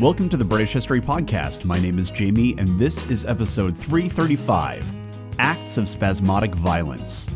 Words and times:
Welcome 0.00 0.28
to 0.30 0.36
the 0.36 0.44
British 0.44 0.72
History 0.72 1.00
Podcast. 1.00 1.64
My 1.64 1.78
name 1.78 2.00
is 2.00 2.10
Jamie, 2.10 2.56
and 2.58 2.66
this 2.80 3.08
is 3.08 3.24
episode 3.24 3.78
335 3.78 4.84
Acts 5.38 5.78
of 5.78 5.88
Spasmodic 5.88 6.52
Violence. 6.56 7.30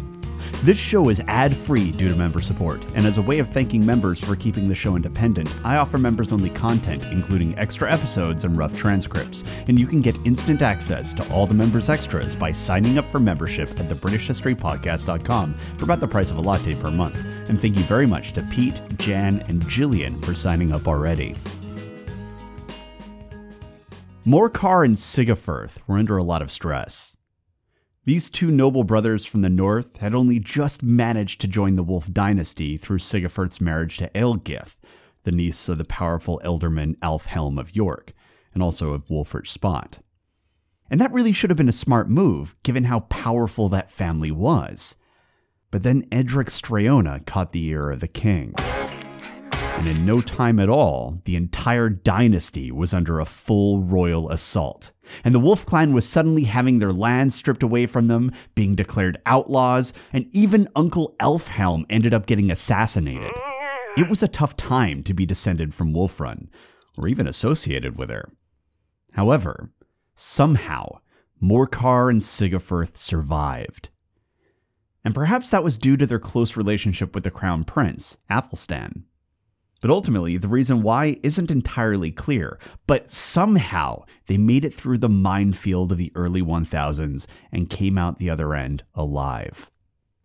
This 0.64 0.76
show 0.76 1.08
is 1.08 1.22
ad 1.28 1.56
free 1.56 1.92
due 1.92 2.08
to 2.08 2.16
member 2.16 2.40
support, 2.40 2.84
and 2.96 3.06
as 3.06 3.16
a 3.16 3.22
way 3.22 3.38
of 3.38 3.48
thanking 3.50 3.86
members 3.86 4.18
for 4.18 4.34
keeping 4.34 4.66
the 4.66 4.74
show 4.74 4.96
independent, 4.96 5.54
I 5.64 5.76
offer 5.76 5.98
members 5.98 6.32
only 6.32 6.50
content, 6.50 7.04
including 7.12 7.56
extra 7.56 7.92
episodes 7.92 8.42
and 8.42 8.56
rough 8.56 8.76
transcripts. 8.76 9.44
And 9.68 9.78
you 9.78 9.86
can 9.86 10.00
get 10.00 10.16
instant 10.26 10.60
access 10.60 11.14
to 11.14 11.32
all 11.32 11.46
the 11.46 11.54
members' 11.54 11.88
extras 11.88 12.34
by 12.34 12.50
signing 12.50 12.98
up 12.98 13.08
for 13.12 13.20
membership 13.20 13.70
at 13.70 13.86
thebritishhistorypodcast.com 13.86 15.54
for 15.54 15.84
about 15.84 16.00
the 16.00 16.08
price 16.08 16.32
of 16.32 16.38
a 16.38 16.40
latte 16.40 16.74
per 16.74 16.90
month. 16.90 17.24
And 17.48 17.62
thank 17.62 17.76
you 17.76 17.84
very 17.84 18.08
much 18.08 18.32
to 18.32 18.42
Pete, 18.50 18.80
Jan, 18.98 19.44
and 19.46 19.62
Jillian 19.62 20.20
for 20.24 20.34
signing 20.34 20.72
up 20.72 20.88
already. 20.88 21.36
Morcar 24.28 24.84
and 24.84 24.96
Sigeferth 24.96 25.78
were 25.86 25.96
under 25.96 26.18
a 26.18 26.22
lot 26.22 26.42
of 26.42 26.50
stress. 26.50 27.16
These 28.04 28.28
two 28.28 28.50
noble 28.50 28.84
brothers 28.84 29.24
from 29.24 29.40
the 29.40 29.48
north 29.48 29.96
had 30.00 30.14
only 30.14 30.38
just 30.38 30.82
managed 30.82 31.40
to 31.40 31.48
join 31.48 31.76
the 31.76 31.82
Wulf 31.82 32.10
dynasty 32.10 32.76
through 32.76 32.98
Sigeferth's 32.98 33.58
marriage 33.58 33.96
to 33.96 34.10
Ealdgyth, 34.10 34.74
the 35.24 35.32
niece 35.32 35.66
of 35.70 35.78
the 35.78 35.84
powerful 35.86 36.42
ealdorman 36.44 36.98
AElfhelm 36.98 37.58
of 37.58 37.74
York, 37.74 38.12
and 38.52 38.62
also 38.62 38.92
of 38.92 39.08
Wulfric 39.08 39.46
Spot. 39.46 39.98
And 40.90 41.00
that 41.00 41.12
really 41.12 41.32
should 41.32 41.48
have 41.48 41.56
been 41.56 41.66
a 41.70 41.72
smart 41.72 42.10
move, 42.10 42.54
given 42.62 42.84
how 42.84 43.00
powerful 43.00 43.70
that 43.70 43.90
family 43.90 44.30
was. 44.30 44.94
But 45.70 45.84
then 45.84 46.06
Edric 46.12 46.48
Streona 46.48 47.24
caught 47.24 47.52
the 47.52 47.64
ear 47.64 47.90
of 47.90 48.00
the 48.00 48.08
king 48.08 48.52
and 49.78 49.86
in 49.86 50.04
no 50.04 50.20
time 50.20 50.58
at 50.58 50.68
all, 50.68 51.22
the 51.24 51.36
entire 51.36 51.88
dynasty 51.88 52.72
was 52.72 52.92
under 52.92 53.20
a 53.20 53.24
full 53.24 53.80
royal 53.80 54.28
assault. 54.28 54.90
And 55.22 55.32
the 55.32 55.38
Wulf 55.38 55.64
clan 55.64 55.94
was 55.94 56.06
suddenly 56.06 56.44
having 56.44 56.80
their 56.80 56.92
lands 56.92 57.36
stripped 57.36 57.62
away 57.62 57.86
from 57.86 58.08
them, 58.08 58.32
being 58.56 58.74
declared 58.74 59.22
outlaws, 59.24 59.92
and 60.12 60.28
even 60.32 60.68
Uncle 60.74 61.14
Elfhelm 61.20 61.84
ended 61.88 62.12
up 62.12 62.26
getting 62.26 62.50
assassinated. 62.50 63.30
It 63.96 64.08
was 64.08 64.20
a 64.20 64.28
tough 64.28 64.56
time 64.56 65.04
to 65.04 65.14
be 65.14 65.24
descended 65.24 65.72
from 65.72 65.94
Wulfrun, 65.94 66.48
or 66.96 67.06
even 67.06 67.28
associated 67.28 67.96
with 67.96 68.10
her. 68.10 68.32
However, 69.12 69.70
somehow, 70.16 70.98
Morcar 71.40 72.10
and 72.10 72.20
Sigeferth 72.20 72.96
survived. 72.96 73.90
And 75.04 75.14
perhaps 75.14 75.50
that 75.50 75.62
was 75.62 75.78
due 75.78 75.96
to 75.96 76.06
their 76.06 76.18
close 76.18 76.56
relationship 76.56 77.14
with 77.14 77.22
the 77.22 77.30
crown 77.30 77.62
prince, 77.62 78.16
Athelstan. 78.28 79.04
But 79.80 79.90
ultimately, 79.90 80.36
the 80.36 80.48
reason 80.48 80.82
why 80.82 81.18
isn't 81.22 81.50
entirely 81.50 82.10
clear, 82.10 82.58
but 82.86 83.12
somehow 83.12 84.04
they 84.26 84.36
made 84.36 84.64
it 84.64 84.74
through 84.74 84.98
the 84.98 85.08
minefield 85.08 85.92
of 85.92 85.98
the 85.98 86.12
early 86.14 86.42
1000s 86.42 87.26
and 87.52 87.70
came 87.70 87.96
out 87.96 88.18
the 88.18 88.30
other 88.30 88.54
end 88.54 88.82
alive. 88.94 89.70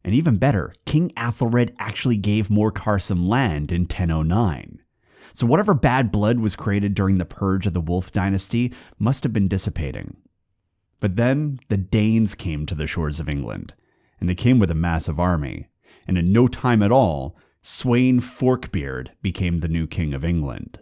And 0.04 0.16
even 0.16 0.38
better, 0.38 0.74
King 0.86 1.12
Athelred 1.16 1.74
actually 1.78 2.18
gave 2.18 2.50
Morcar 2.50 3.02
some 3.02 3.28
land 3.28 3.72
in 3.72 3.84
1009. 3.84 4.80
So 5.34 5.48
whatever 5.48 5.74
bad 5.74 6.12
blood 6.12 6.40
was 6.40 6.56
created 6.56 6.94
during 6.94 7.18
the 7.18 7.26
purge 7.26 7.66
of 7.66 7.74
the 7.74 7.82
Wulf 7.82 8.12
dynasty 8.12 8.74
must 9.00 9.24
have 9.24 9.34
been 9.34 9.48
dissipating. 9.48 10.18
But 11.00 11.16
then 11.16 11.60
the 11.70 11.78
Danes 11.78 12.36
came 12.36 12.66
to 12.66 12.76
the 12.76 12.88
shores 12.88 13.20
of 13.20 13.30
England, 13.30 13.74
and 14.20 14.30
they 14.30 14.36
came 14.36 14.60
with 14.60 14.72
a 14.72 14.76
massive 14.76 15.20
army, 15.20 15.68
and 16.08 16.18
in 16.18 16.32
no 16.32 16.48
time 16.48 16.84
at 16.84 16.92
all, 16.92 17.36
Sweyn 17.64 18.22
Forkbeard 18.22 19.12
became 19.22 19.60
the 19.60 19.70
new 19.70 19.88
king 19.88 20.14
of 20.14 20.26
England. 20.26 20.80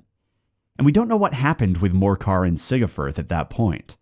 And 0.77 0.85
we 0.85 0.91
don't 0.91 1.07
know 1.07 1.17
what 1.17 1.35
happened 1.35 1.77
with 1.77 1.93
Morcar 1.93 2.47
and 2.47 2.57
Sigeferth 2.57 3.19
at 3.19 3.29
that 3.29 3.49
point. 3.51 3.97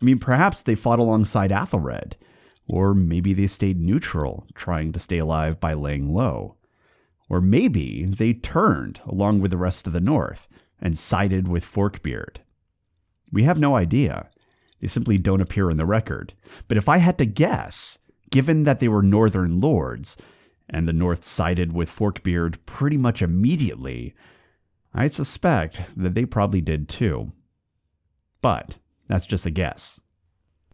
I 0.00 0.04
mean, 0.04 0.18
perhaps 0.18 0.60
they 0.60 0.74
fought 0.74 0.98
alongside 0.98 1.50
Athelred, 1.50 2.14
or 2.68 2.92
maybe 2.92 3.32
they 3.32 3.46
stayed 3.46 3.80
neutral, 3.80 4.46
trying 4.54 4.92
to 4.92 4.98
stay 4.98 5.18
alive 5.18 5.58
by 5.58 5.72
laying 5.72 6.12
low. 6.12 6.56
Or 7.30 7.40
maybe 7.40 8.04
they 8.04 8.34
turned 8.34 9.00
along 9.06 9.40
with 9.40 9.50
the 9.50 9.56
rest 9.56 9.86
of 9.86 9.94
the 9.94 10.00
North 10.00 10.48
and 10.80 10.98
sided 10.98 11.48
with 11.48 11.64
Forkbeard. 11.64 12.40
We 13.30 13.44
have 13.44 13.58
no 13.58 13.76
idea. 13.76 14.28
They 14.80 14.88
simply 14.88 15.16
don't 15.16 15.40
appear 15.40 15.70
in 15.70 15.78
the 15.78 15.86
record. 15.86 16.34
But 16.68 16.76
if 16.76 16.88
I 16.88 16.98
had 16.98 17.16
to 17.18 17.24
guess, 17.24 17.98
given 18.30 18.64
that 18.64 18.80
they 18.80 18.88
were 18.88 19.02
northern 19.02 19.60
lords, 19.60 20.18
and 20.72 20.88
the 20.88 20.92
North 20.92 21.22
sided 21.22 21.72
with 21.72 21.90
Forkbeard 21.90 22.64
pretty 22.66 22.96
much 22.96 23.22
immediately, 23.22 24.14
I 24.94 25.08
suspect 25.08 25.82
that 25.96 26.14
they 26.14 26.24
probably 26.24 26.60
did 26.60 26.88
too. 26.88 27.32
But 28.40 28.78
that's 29.06 29.26
just 29.26 29.46
a 29.46 29.50
guess. 29.50 30.00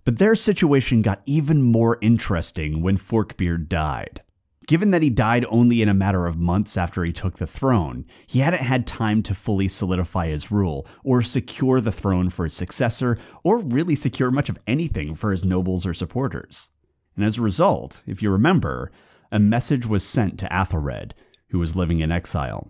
But 0.04 0.18
their 0.18 0.34
situation 0.34 1.02
got 1.02 1.20
even 1.26 1.62
more 1.62 1.98
interesting 2.00 2.80
when 2.80 2.96
Forkbeard 2.96 3.68
died. 3.68 4.22
Given 4.66 4.90
that 4.90 5.02
he 5.02 5.10
died 5.10 5.46
only 5.48 5.80
in 5.80 5.88
a 5.88 5.94
matter 5.94 6.26
of 6.26 6.36
months 6.38 6.76
after 6.76 7.02
he 7.02 7.12
took 7.12 7.38
the 7.38 7.46
throne, 7.46 8.04
he 8.26 8.40
hadn't 8.40 8.62
had 8.62 8.86
time 8.86 9.22
to 9.22 9.34
fully 9.34 9.66
solidify 9.66 10.26
his 10.26 10.50
rule, 10.50 10.86
or 11.02 11.22
secure 11.22 11.80
the 11.80 11.90
throne 11.90 12.28
for 12.28 12.44
his 12.44 12.52
successor, 12.52 13.16
or 13.42 13.58
really 13.58 13.96
secure 13.96 14.30
much 14.30 14.50
of 14.50 14.58
anything 14.66 15.14
for 15.14 15.30
his 15.30 15.44
nobles 15.44 15.86
or 15.86 15.94
supporters. 15.94 16.68
And 17.16 17.24
as 17.24 17.38
a 17.38 17.42
result, 17.42 18.02
if 18.06 18.22
you 18.22 18.30
remember, 18.30 18.92
a 19.30 19.38
message 19.38 19.86
was 19.86 20.04
sent 20.04 20.38
to 20.38 20.52
Athelred, 20.52 21.12
who 21.48 21.58
was 21.58 21.76
living 21.76 22.00
in 22.00 22.12
exile. 22.12 22.68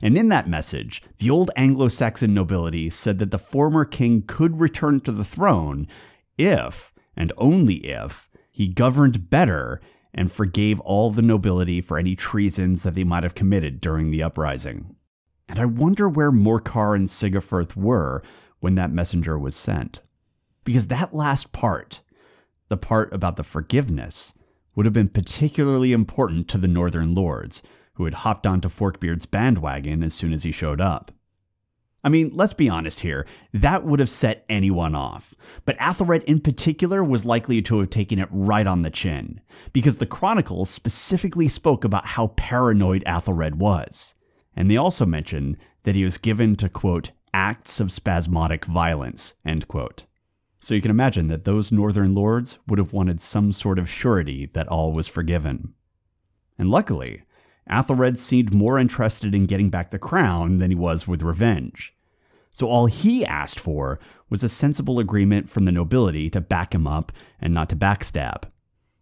And 0.00 0.16
in 0.16 0.28
that 0.28 0.48
message, 0.48 1.02
the 1.18 1.30
old 1.30 1.50
Anglo 1.56 1.88
Saxon 1.88 2.32
nobility 2.32 2.88
said 2.88 3.18
that 3.18 3.30
the 3.30 3.38
former 3.38 3.84
king 3.84 4.22
could 4.26 4.60
return 4.60 5.00
to 5.00 5.12
the 5.12 5.24
throne 5.24 5.86
if, 6.38 6.92
and 7.16 7.32
only 7.36 7.76
if, 7.86 8.28
he 8.50 8.68
governed 8.68 9.28
better 9.28 9.80
and 10.14 10.32
forgave 10.32 10.80
all 10.80 11.10
the 11.10 11.22
nobility 11.22 11.82
for 11.82 11.98
any 11.98 12.16
treasons 12.16 12.82
that 12.82 12.94
they 12.94 13.04
might 13.04 13.22
have 13.22 13.34
committed 13.34 13.80
during 13.80 14.10
the 14.10 14.22
uprising. 14.22 14.96
And 15.48 15.58
I 15.58 15.66
wonder 15.66 16.08
where 16.08 16.32
Morcar 16.32 16.96
and 16.96 17.06
Sigeferth 17.06 17.76
were 17.76 18.22
when 18.60 18.74
that 18.76 18.90
messenger 18.90 19.38
was 19.38 19.54
sent. 19.54 20.00
Because 20.64 20.86
that 20.86 21.14
last 21.14 21.52
part, 21.52 22.00
the 22.68 22.78
part 22.78 23.12
about 23.12 23.36
the 23.36 23.44
forgiveness, 23.44 24.32
would 24.76 24.86
have 24.86 24.92
been 24.92 25.08
particularly 25.08 25.92
important 25.92 26.46
to 26.48 26.58
the 26.58 26.68
Northern 26.68 27.14
Lords, 27.14 27.62
who 27.94 28.04
had 28.04 28.14
hopped 28.14 28.46
onto 28.46 28.68
Forkbeard's 28.68 29.26
bandwagon 29.26 30.04
as 30.04 30.14
soon 30.14 30.32
as 30.32 30.44
he 30.44 30.52
showed 30.52 30.80
up. 30.80 31.10
I 32.04 32.08
mean, 32.08 32.30
let's 32.32 32.52
be 32.52 32.68
honest 32.68 33.00
here, 33.00 33.26
that 33.52 33.84
would 33.84 33.98
have 33.98 34.08
set 34.08 34.44
anyone 34.48 34.94
off. 34.94 35.34
But 35.64 35.76
Athelred 35.78 36.22
in 36.24 36.40
particular 36.40 37.02
was 37.02 37.24
likely 37.24 37.60
to 37.62 37.80
have 37.80 37.90
taken 37.90 38.20
it 38.20 38.28
right 38.30 38.66
on 38.66 38.82
the 38.82 38.90
chin, 38.90 39.40
because 39.72 39.96
the 39.96 40.06
Chronicles 40.06 40.70
specifically 40.70 41.48
spoke 41.48 41.82
about 41.82 42.06
how 42.06 42.28
paranoid 42.36 43.02
Athelred 43.06 43.56
was. 43.56 44.14
And 44.54 44.70
they 44.70 44.76
also 44.76 45.04
mention 45.04 45.56
that 45.82 45.96
he 45.96 46.04
was 46.04 46.16
given 46.16 46.54
to, 46.56 46.68
quote, 46.68 47.10
acts 47.34 47.80
of 47.80 47.90
spasmodic 47.90 48.66
violence, 48.66 49.34
end 49.44 49.66
quote. 49.68 50.05
So 50.60 50.74
you 50.74 50.82
can 50.82 50.90
imagine 50.90 51.28
that 51.28 51.44
those 51.44 51.70
northern 51.70 52.14
lords 52.14 52.58
would 52.66 52.78
have 52.78 52.92
wanted 52.92 53.20
some 53.20 53.52
sort 53.52 53.78
of 53.78 53.90
surety 53.90 54.50
that 54.54 54.68
all 54.68 54.92
was 54.92 55.06
forgiven. 55.06 55.74
And 56.58 56.70
luckily, 56.70 57.22
Athelred 57.68 58.18
seemed 58.18 58.54
more 58.54 58.78
interested 58.78 59.34
in 59.34 59.46
getting 59.46 59.70
back 59.70 59.90
the 59.90 59.98
crown 59.98 60.58
than 60.58 60.70
he 60.70 60.76
was 60.76 61.06
with 61.06 61.22
revenge. 61.22 61.94
So 62.52 62.68
all 62.68 62.86
he 62.86 63.24
asked 63.24 63.60
for 63.60 63.98
was 64.30 64.42
a 64.42 64.48
sensible 64.48 64.98
agreement 64.98 65.50
from 65.50 65.66
the 65.66 65.72
nobility 65.72 66.30
to 66.30 66.40
back 66.40 66.74
him 66.74 66.86
up 66.86 67.12
and 67.40 67.52
not 67.52 67.68
to 67.68 67.76
backstab. 67.76 68.44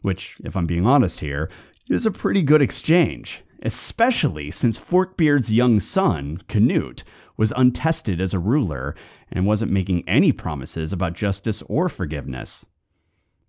Which, 0.02 0.36
if 0.42 0.56
I'm 0.56 0.66
being 0.66 0.86
honest 0.86 1.20
here, 1.20 1.48
is 1.88 2.04
a 2.04 2.10
pretty 2.10 2.42
good 2.42 2.60
exchange, 2.60 3.42
especially 3.62 4.50
since 4.50 4.78
Forkbeard's 4.78 5.52
young 5.52 5.78
son, 5.78 6.38
Canute, 6.48 7.04
was 7.36 7.52
untested 7.56 8.20
as 8.20 8.34
a 8.34 8.38
ruler 8.38 8.94
and 9.30 9.46
wasn't 9.46 9.72
making 9.72 10.08
any 10.08 10.32
promises 10.32 10.92
about 10.92 11.14
justice 11.14 11.62
or 11.68 11.88
forgiveness. 11.88 12.64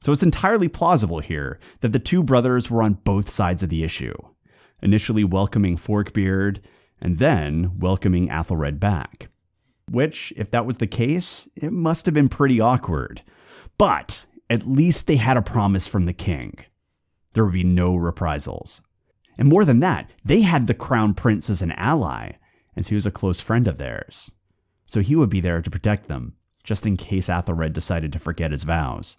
So 0.02 0.12
it's 0.12 0.24
entirely 0.24 0.68
plausible 0.68 1.20
here 1.20 1.60
that 1.82 1.92
the 1.92 2.00
two 2.00 2.24
brothers 2.24 2.70
were 2.70 2.84
on 2.84 2.94
both 2.94 3.30
sides 3.30 3.64
of 3.64 3.70
the 3.70 3.84
issue, 3.84 4.16
initially 4.82 5.24
welcoming 5.24 5.78
Forkbeard 5.78 6.62
and 7.00 7.18
then 7.18 7.80
welcoming 7.80 8.30
Athelred 8.30 8.80
back. 8.80 9.30
Which, 9.90 10.34
if 10.36 10.50
that 10.52 10.66
was 10.66 10.78
the 10.78 10.88
case, 10.88 11.48
it 11.56 11.72
must 11.72 12.06
have 12.06 12.14
been 12.14 12.30
pretty 12.30 12.60
awkward. 12.60 13.22
But 13.78 14.26
at 14.50 14.68
least 14.68 15.06
they 15.06 15.18
had 15.18 15.38
a 15.38 15.42
promise 15.42 15.88
from 15.88 16.06
the 16.06 16.14
king. 16.14 16.58
There 17.34 17.44
would 17.44 17.54
be 17.54 17.64
no 17.64 17.96
reprisals. 17.96 18.82
And 19.38 19.48
more 19.48 19.66
than 19.66 19.82
that, 19.82 20.10
they 20.24 20.42
had 20.42 20.68
the 20.68 20.74
crown 20.74 21.14
prince 21.14 21.50
as 21.50 21.62
an 21.62 21.74
ally, 21.74 22.34
as 22.75 22.88
he 22.89 22.95
was 22.95 23.06
a 23.06 23.12
close 23.12 23.39
friend 23.39 23.68
of 23.68 23.77
theirs. 23.77 24.31
So 24.86 25.01
he 25.01 25.16
would 25.16 25.30
be 25.30 25.42
there 25.42 25.62
to 25.62 25.69
protect 25.69 26.07
them, 26.07 26.33
just 26.63 26.86
in 26.86 26.98
case 26.98 27.27
Athelred 27.30 27.74
decided 27.74 28.12
to 28.13 28.19
forget 28.19 28.51
his 28.51 28.63
vows. 28.63 29.18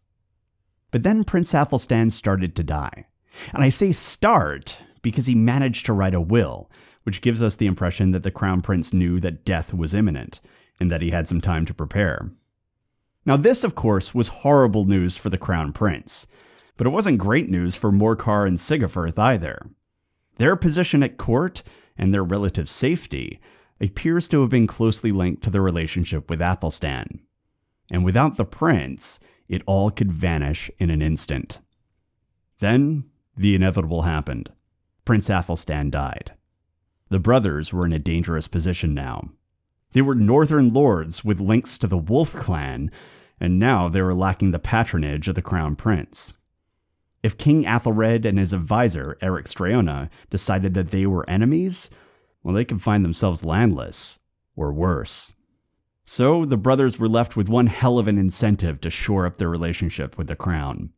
But 0.90 1.02
then 1.02 1.24
Prince 1.24 1.54
Athelstan 1.54 2.10
started 2.10 2.54
to 2.56 2.62
die. 2.62 3.06
And 3.52 3.62
I 3.62 3.68
say 3.68 3.92
start 3.92 4.78
because 5.02 5.26
he 5.26 5.34
managed 5.34 5.86
to 5.86 5.92
write 5.92 6.14
a 6.14 6.20
will, 6.20 6.70
which 7.04 7.20
gives 7.20 7.42
us 7.42 7.56
the 7.56 7.66
impression 7.66 8.10
that 8.12 8.22
the 8.22 8.30
crown 8.30 8.62
prince 8.62 8.92
knew 8.92 9.20
that 9.20 9.44
death 9.44 9.72
was 9.72 9.94
imminent, 9.94 10.40
and 10.80 10.90
that 10.90 11.02
he 11.02 11.10
had 11.10 11.28
some 11.28 11.40
time 11.40 11.66
to 11.66 11.74
prepare. 11.74 12.30
Now, 13.24 13.36
this, 13.36 13.64
of 13.64 13.74
course, 13.74 14.14
was 14.14 14.28
horrible 14.28 14.84
news 14.84 15.16
for 15.16 15.30
the 15.30 15.38
crown 15.38 15.72
prince, 15.72 16.26
but 16.76 16.86
it 16.86 16.90
wasn't 16.90 17.18
great 17.18 17.48
news 17.48 17.74
for 17.74 17.90
Morcar 17.90 18.46
and 18.46 18.58
Sigeferth 18.58 19.18
either. 19.18 19.70
Their 20.36 20.56
position 20.56 21.02
at 21.02 21.16
court 21.16 21.62
and 21.98 22.12
their 22.12 22.24
relative 22.24 22.68
safety 22.68 23.40
appears 23.80 24.28
to 24.28 24.40
have 24.40 24.50
been 24.50 24.66
closely 24.66 25.12
linked 25.12 25.42
to 25.44 25.50
their 25.50 25.62
relationship 25.62 26.30
with 26.30 26.40
Athelstan. 26.40 27.20
And 27.90 28.04
without 28.04 28.36
the 28.36 28.44
prince, 28.44 29.20
it 29.48 29.62
all 29.66 29.90
could 29.90 30.12
vanish 30.12 30.70
in 30.78 30.90
an 30.90 31.02
instant. 31.02 31.58
Then, 32.58 33.04
the 33.36 33.54
inevitable 33.54 34.02
happened. 34.02 34.50
Prince 35.04 35.28
Athelstan 35.28 35.90
died. 35.90 36.32
The 37.10 37.20
brothers 37.20 37.72
were 37.72 37.86
in 37.86 37.92
a 37.92 37.98
dangerous 37.98 38.48
position 38.48 38.92
now. 38.94 39.30
They 39.92 40.02
were 40.02 40.14
northern 40.14 40.72
lords 40.72 41.24
with 41.24 41.40
links 41.40 41.78
to 41.78 41.86
the 41.86 41.98
Wulf 41.98 42.34
clan, 42.34 42.90
and 43.38 43.58
now 43.58 43.88
they 43.88 44.02
were 44.02 44.14
lacking 44.14 44.50
the 44.50 44.58
patronage 44.58 45.28
of 45.28 45.34
the 45.34 45.42
crown 45.42 45.76
prince. 45.76 46.36
If 47.26 47.38
King 47.38 47.64
Athelred 47.64 48.24
and 48.24 48.38
his 48.38 48.52
advisor, 48.52 49.18
Edric 49.20 49.46
Streona, 49.46 50.10
decided 50.30 50.74
that 50.74 50.92
they 50.92 51.06
were 51.06 51.28
enemies, 51.28 51.90
well, 52.44 52.54
they 52.54 52.64
could 52.64 52.80
find 52.80 53.04
themselves 53.04 53.44
landless, 53.44 54.20
or 54.54 54.72
worse. 54.72 55.32
So 56.04 56.44
the 56.44 56.56
brothers 56.56 57.00
were 57.00 57.08
left 57.08 57.34
with 57.34 57.48
one 57.48 57.66
hell 57.66 57.98
of 57.98 58.06
an 58.06 58.16
incentive 58.16 58.80
to 58.80 58.90
shore 58.90 59.26
up 59.26 59.38
their 59.38 59.48
relationship 59.48 60.16
with 60.16 60.28
the 60.28 60.36
crown, 60.36 60.90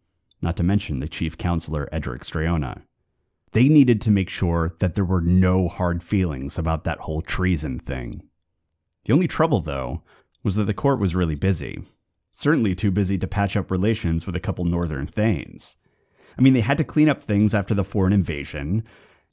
not 0.43 0.55
to 0.59 0.63
mention 0.63 1.01
the 1.01 1.09
chief 1.09 1.39
counselor, 1.39 1.89
Edric 1.91 2.25
Streona. 2.25 2.83
They 3.53 3.71
needed 3.71 4.03
to 4.03 4.11
make 4.11 4.29
sure 4.29 4.75
that 4.81 4.97
there 4.97 5.07
were 5.07 5.23
no 5.23 5.67
hard 5.67 6.03
feelings 6.03 6.59
about 6.59 6.85
that 6.85 7.01
whole 7.01 7.23
treason 7.23 7.79
thing. 7.79 8.23
The 9.07 9.15
only 9.15 9.29
trouble, 9.29 9.63
though, 9.63 10.03
was 10.43 10.57
that 10.57 10.65
the 10.65 10.75
court 10.75 11.01
was 11.01 11.15
really 11.15 11.37
busy. 11.37 11.85
Certainly 12.33 12.75
too 12.75 12.91
busy 12.91 13.17
to 13.17 13.27
patch 13.27 13.57
up 13.57 13.71
relations 13.71 14.27
with 14.27 14.37
a 14.37 14.41
couple 14.41 14.67
northern 14.67 15.07
thanes. 15.07 15.79
I 16.39 16.43
mean, 16.43 16.55
they 16.55 16.61
had 16.61 16.79
to 16.79 16.85
clean 16.85 17.09
up 17.09 17.23
things 17.23 17.55
after 17.55 17.75
the 17.75 17.85
foreign 17.85 18.13
invasion, 18.13 18.85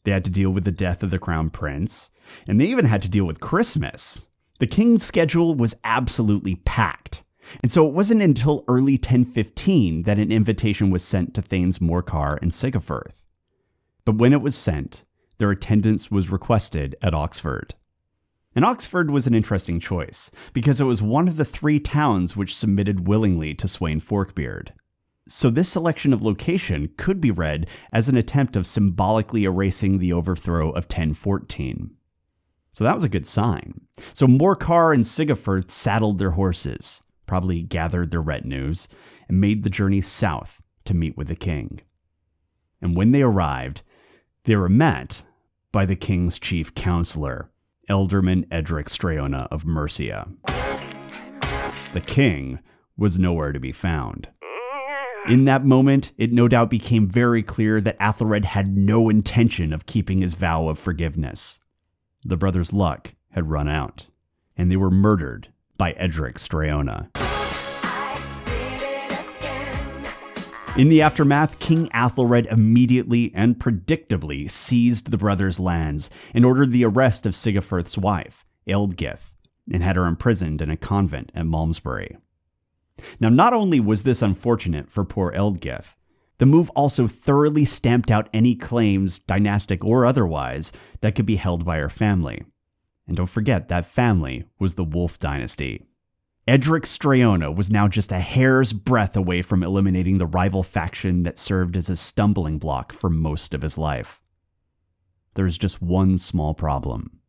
they 0.03 0.11
had 0.11 0.25
to 0.25 0.31
deal 0.31 0.51
with 0.51 0.63
the 0.63 0.71
death 0.71 1.03
of 1.03 1.09
the 1.09 1.19
crown 1.19 1.49
prince, 1.49 2.11
and 2.47 2.59
they 2.59 2.65
even 2.65 2.85
had 2.85 3.01
to 3.03 3.09
deal 3.09 3.25
with 3.25 3.39
Christmas. 3.39 4.27
The 4.59 4.67
king's 4.67 5.03
schedule 5.03 5.55
was 5.55 5.75
absolutely 5.83 6.55
packed. 6.55 7.23
And 7.61 7.71
so 7.71 7.87
it 7.87 7.93
wasn't 7.93 8.21
until 8.21 8.63
early 8.67 8.93
1015 8.93 10.03
that 10.03 10.19
an 10.19 10.31
invitation 10.31 10.89
was 10.89 11.03
sent 11.03 11.33
to 11.33 11.41
Thanes 11.41 11.79
Morcar 11.79 12.41
and 12.41 12.51
Sigeferth. 12.51 13.23
But 14.03 14.15
when 14.15 14.33
it 14.33 14.41
was 14.41 14.55
sent, 14.55 15.03
their 15.37 15.51
attendance 15.51 16.09
was 16.09 16.29
requested 16.29 16.95
at 17.01 17.13
Oxford. 17.13 17.75
And 18.55 18.63
Oxford 18.63 19.11
was 19.11 19.27
an 19.27 19.35
interesting 19.35 19.79
choice, 19.79 20.31
because 20.53 20.79
it 20.79 20.85
was 20.85 21.01
one 21.01 21.27
of 21.27 21.35
the 21.35 21.45
three 21.45 21.79
towns 21.79 22.37
which 22.37 22.55
submitted 22.55 23.07
willingly 23.07 23.53
to 23.55 23.67
Sweyn 23.67 24.01
Forkbeard. 24.01 24.71
So 25.27 25.49
this 25.49 25.69
selection 25.69 26.13
of 26.13 26.23
location 26.23 26.89
could 26.97 27.19
be 27.19 27.31
read 27.31 27.67
as 27.91 28.07
an 28.07 28.15
attempt 28.15 28.55
of 28.55 28.67
symbolically 28.67 29.45
erasing 29.45 29.97
the 29.97 30.13
overthrow 30.13 30.69
of 30.69 30.83
1014. 30.83 31.95
So 32.71 32.83
that 32.83 32.93
was 32.93 33.03
a 33.03 33.09
good 33.09 33.25
sign. 33.25 33.81
So 34.13 34.27
Morcar 34.27 34.93
and 34.93 35.03
Sigeferth 35.03 35.71
saddled 35.71 36.19
their 36.19 36.31
horses, 36.31 37.01
probably 37.25 37.63
gathered 37.63 38.11
their 38.11 38.21
retinues, 38.21 38.87
and 39.27 39.41
made 39.41 39.63
the 39.63 39.69
journey 39.69 40.01
south 40.01 40.61
to 40.83 40.93
meet 40.93 41.17
with 41.17 41.27
the 41.27 41.35
king. 41.35 41.81
And 42.79 42.95
when 42.95 43.11
they 43.11 43.23
arrived, 43.23 43.81
they 44.43 44.55
were 44.55 44.69
met 44.69 45.23
by 45.71 45.85
the 45.85 45.95
king's 45.95 46.37
chief 46.37 46.75
counselor, 46.75 47.49
Ealdorman 47.89 48.45
Edric 48.51 48.87
Streona 48.87 49.47
of 49.49 49.65
Mercia. 49.65 50.27
The 51.93 52.03
king 52.05 52.59
was 52.95 53.17
nowhere 53.17 53.53
to 53.53 53.59
be 53.59 53.71
found. 53.71 54.29
In 55.27 55.45
that 55.45 55.65
moment, 55.65 56.11
it 56.19 56.31
no 56.31 56.47
doubt 56.47 56.69
became 56.69 57.07
very 57.07 57.41
clear 57.41 57.81
that 57.81 57.97
Athelred 57.99 58.45
had 58.45 58.77
no 58.77 59.09
intention 59.09 59.73
of 59.73 59.87
keeping 59.87 60.21
his 60.21 60.35
vow 60.35 60.67
of 60.67 60.77
forgiveness. 60.77 61.59
The 62.23 62.37
brothers' 62.37 62.71
luck 62.71 63.15
had 63.31 63.49
run 63.49 63.67
out, 63.67 64.07
and 64.55 64.71
they 64.71 64.77
were 64.77 64.91
murdered 64.91 65.47
by 65.77 65.93
Edric 65.93 66.35
Streona. 66.35 67.09
In 70.77 70.89
the 70.89 71.01
aftermath, 71.01 71.57
King 71.57 71.89
Athelred 71.89 72.45
immediately 72.51 73.31
and 73.33 73.57
predictably 73.57 74.51
seized 74.51 75.09
the 75.09 75.17
brothers' 75.17 75.59
lands 75.59 76.11
and 76.35 76.45
ordered 76.45 76.71
the 76.71 76.85
arrest 76.85 77.25
of 77.25 77.33
Sigeferth's 77.33 77.97
wife, 77.97 78.45
Ealdgyth, 78.67 79.31
and 79.71 79.81
had 79.81 79.95
her 79.95 80.05
imprisoned 80.05 80.61
in 80.61 80.69
a 80.69 80.77
convent 80.77 81.31
at 81.33 81.47
Malmesbury. 81.47 82.17
Now, 83.19 83.29
not 83.29 83.53
only 83.53 83.79
was 83.79 84.03
this 84.03 84.21
unfortunate 84.21 84.89
for 84.89 85.03
poor 85.03 85.31
Ealdgyth, 85.31 85.95
the 86.37 86.45
move 86.45 86.69
also 86.71 87.07
thoroughly 87.07 87.65
stamped 87.65 88.11
out 88.11 88.29
any 88.33 88.55
claims, 88.55 89.19
dynastic 89.19 89.83
or 89.83 90.05
otherwise, 90.05 90.71
that 91.01 91.15
could 91.15 91.25
be 91.25 91.37
held 91.37 91.63
by 91.65 91.77
her 91.77 91.89
family. 91.89 92.43
And 93.07 93.15
don't 93.15 93.27
forget, 93.27 93.69
that 93.69 93.85
family 93.85 94.45
was 94.59 94.75
the 94.75 94.83
Wulf 94.83 95.19
dynasty. 95.19 95.85
Edric 96.47 96.83
Streona 96.83 97.55
was 97.55 97.71
now 97.71 97.87
just 97.87 98.11
a 98.11 98.19
hair's 98.19 98.71
breadth 98.71 99.15
away 99.15 99.41
from 99.41 99.63
eliminating 99.63 100.17
the 100.17 100.27
rival 100.27 100.61
faction 100.61 101.23
that 101.23 101.39
served 101.39 101.75
as 101.75 101.89
a 101.89 101.95
stumbling 101.95 102.59
block 102.59 102.91
for 102.91 103.09
most 103.09 103.53
of 103.53 103.61
his 103.61 103.77
life. 103.77 104.21
There's 105.33 105.57
just 105.57 105.81
one 105.81 106.19
small 106.19 106.53
problem. 106.53 107.19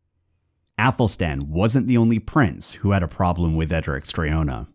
Athelstan 0.79 1.49
wasn't 1.49 1.87
the 1.87 1.97
only 1.97 2.19
prince 2.19 2.73
who 2.73 2.91
had 2.91 3.03
a 3.03 3.09
problem 3.09 3.57
with 3.57 3.73
Edric 3.73 4.05
Streona. 4.05 4.69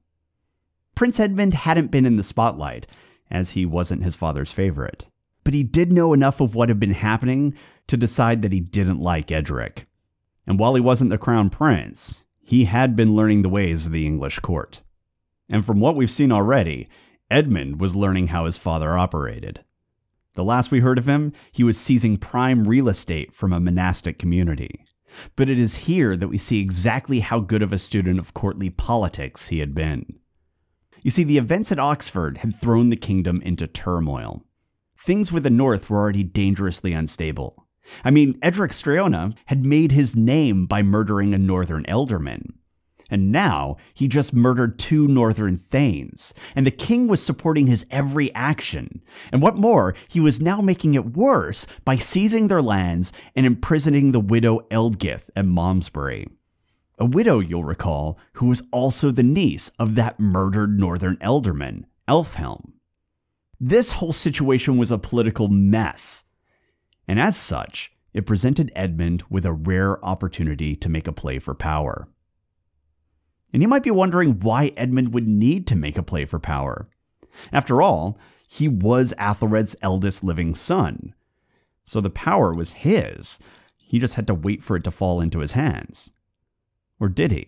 Prince 1.02 1.20
Edmund 1.20 1.56
hadn't 1.56 1.90
been 1.90 2.06
in 2.06 2.18
the 2.18 2.22
spotlight, 2.22 2.86
as 3.32 3.54
he 3.54 3.66
wasn't 3.66 4.04
his 4.04 4.16
father's 4.16 4.52
favorite. 4.52 5.08
But 5.44 5.56
he 5.56 5.64
did 5.64 5.92
know 5.92 6.14
enough 6.14 6.40
of 6.40 6.54
what 6.54 6.70
had 6.70 6.80
been 6.80 6.94
happening 6.94 7.56
to 7.88 7.98
decide 7.98 8.44
that 8.44 8.52
he 8.52 8.60
didn't 8.60 9.00
like 9.00 9.32
Edric. 9.32 9.86
And 10.46 10.60
while 10.60 10.76
he 10.76 10.80
wasn't 10.80 11.10
the 11.10 11.18
crown 11.18 11.50
prince, 11.50 12.24
he 12.44 12.66
had 12.66 12.96
been 12.96 13.16
learning 13.16 13.42
the 13.42 13.50
ways 13.50 13.88
of 13.88 13.94
the 13.94 14.06
English 14.06 14.38
court. 14.42 14.82
And 15.50 15.66
from 15.66 15.80
what 15.80 15.96
we've 15.96 16.08
seen 16.08 16.32
already, 16.32 16.88
Edmund 17.32 17.82
was 17.82 17.96
learning 17.96 18.28
how 18.28 18.46
his 18.46 18.58
father 18.58 18.96
operated. 18.96 19.64
The 20.36 20.44
last 20.44 20.70
we 20.70 20.82
heard 20.82 21.00
of 21.00 21.10
him, 21.10 21.34
he 21.52 21.64
was 21.64 21.80
seizing 21.80 22.18
prime 22.18 22.68
real 22.68 22.88
estate 22.88 23.34
from 23.34 23.54
a 23.54 23.60
monastic 23.60 24.20
community. 24.20 24.86
But 25.36 25.50
it 25.50 25.58
is 25.58 25.88
here 25.88 26.16
that 26.16 26.28
we 26.28 26.38
see 26.38 26.62
exactly 26.62 27.22
how 27.22 27.40
good 27.40 27.64
of 27.64 27.74
a 27.74 27.80
student 27.80 28.20
of 28.20 28.36
courtly 28.36 28.70
politics 28.70 29.48
he 29.48 29.62
had 29.62 29.74
been. 29.74 30.21
You 31.02 31.10
see, 31.10 31.24
the 31.24 31.38
events 31.38 31.72
at 31.72 31.80
Oxford 31.80 32.40
had 32.40 32.60
thrown 32.60 32.90
the 32.90 32.96
kingdom 32.96 33.42
into 33.42 33.66
turmoil. 33.66 34.46
Things 34.98 35.32
with 35.32 35.44
the 35.44 35.50
North 35.50 35.90
were 35.90 35.98
already 35.98 36.24
dangerously 36.24 36.94
unstable. 36.94 37.68
I 38.04 38.12
mean, 38.12 38.38
Edric 38.44 38.72
Streona 38.72 39.36
had 39.48 39.66
made 39.66 39.92
his 39.92 40.16
name 40.16 40.68
by 40.68 40.84
murdering 40.84 41.34
a 41.34 41.40
northern 41.40 41.84
ealdorman. 41.86 42.54
And 43.10 43.32
now 43.32 43.78
he 43.94 44.08
just 44.08 44.34
murdered 44.34 44.80
two 44.80 45.08
northern 45.08 45.58
thanes, 45.58 46.34
and 46.56 46.66
the 46.66 46.72
king 46.72 47.08
was 47.08 47.22
supporting 47.22 47.68
his 47.68 47.86
every 47.92 48.34
action. 48.34 49.02
And 49.34 49.42
what 49.42 49.58
more, 49.58 49.96
he 50.08 50.22
was 50.22 50.40
now 50.40 50.62
making 50.62 50.94
it 50.94 51.14
worse 51.18 51.68
by 51.84 51.98
seizing 51.98 52.48
their 52.48 52.62
lands 52.62 53.12
and 53.36 53.46
imprisoning 53.46 54.12
the 54.12 54.22
widow 54.22 54.62
Ealdgyth 54.70 55.30
at 55.36 55.46
Malmesbury 55.46 56.28
a 57.02 57.06
widow, 57.06 57.40
you'll 57.40 57.64
recall, 57.64 58.20
who 58.34 58.46
was 58.46 58.62
also 58.72 59.10
the 59.10 59.24
niece 59.24 59.72
of 59.80 59.96
that 59.96 60.20
murdered 60.20 60.80
northern 60.80 61.18
ealdorman, 61.18 61.86
Elfhelm. 62.08 62.74
This 63.60 63.94
whole 63.94 64.14
situation 64.14 64.78
was 64.78 64.92
a 64.92 65.00
political 65.00 65.48
mess, 65.48 66.26
and 67.08 67.20
as 67.20 67.36
such, 67.36 67.92
it 68.14 68.28
presented 68.28 68.72
Edmund 68.76 69.24
with 69.32 69.48
a 69.48 69.52
rare 69.52 70.04
opportunity 70.06 70.76
to 70.76 70.90
make 70.90 71.08
a 71.08 71.12
play 71.12 71.40
for 71.40 71.56
power. 71.56 72.08
And 73.52 73.64
you 73.64 73.68
might 73.68 73.84
be 73.84 73.92
wondering 73.92 74.40
why 74.40 74.72
Edmund 74.78 75.12
would 75.14 75.28
need 75.28 75.66
to 75.68 75.76
make 75.76 75.98
a 75.98 76.04
play 76.04 76.26
for 76.26 76.38
power. 76.38 76.86
After 77.52 77.82
all, 77.82 78.20
he 78.48 78.68
was 78.68 79.14
Athelred's 79.18 79.76
eldest 79.82 80.24
living 80.24 80.54
son. 80.54 81.16
So 81.84 82.00
the 82.00 82.12
power 82.12 82.54
was 82.54 82.72
his. 82.72 83.40
He 83.78 83.98
just 83.98 84.16
had 84.16 84.28
to 84.28 84.36
wait 84.36 84.62
for 84.62 84.76
it 84.76 84.84
to 84.84 84.92
fall 84.92 85.20
into 85.20 85.40
his 85.40 85.54
hands. 85.54 86.12
Or 87.02 87.10
did 87.10 87.32
he? 87.32 87.48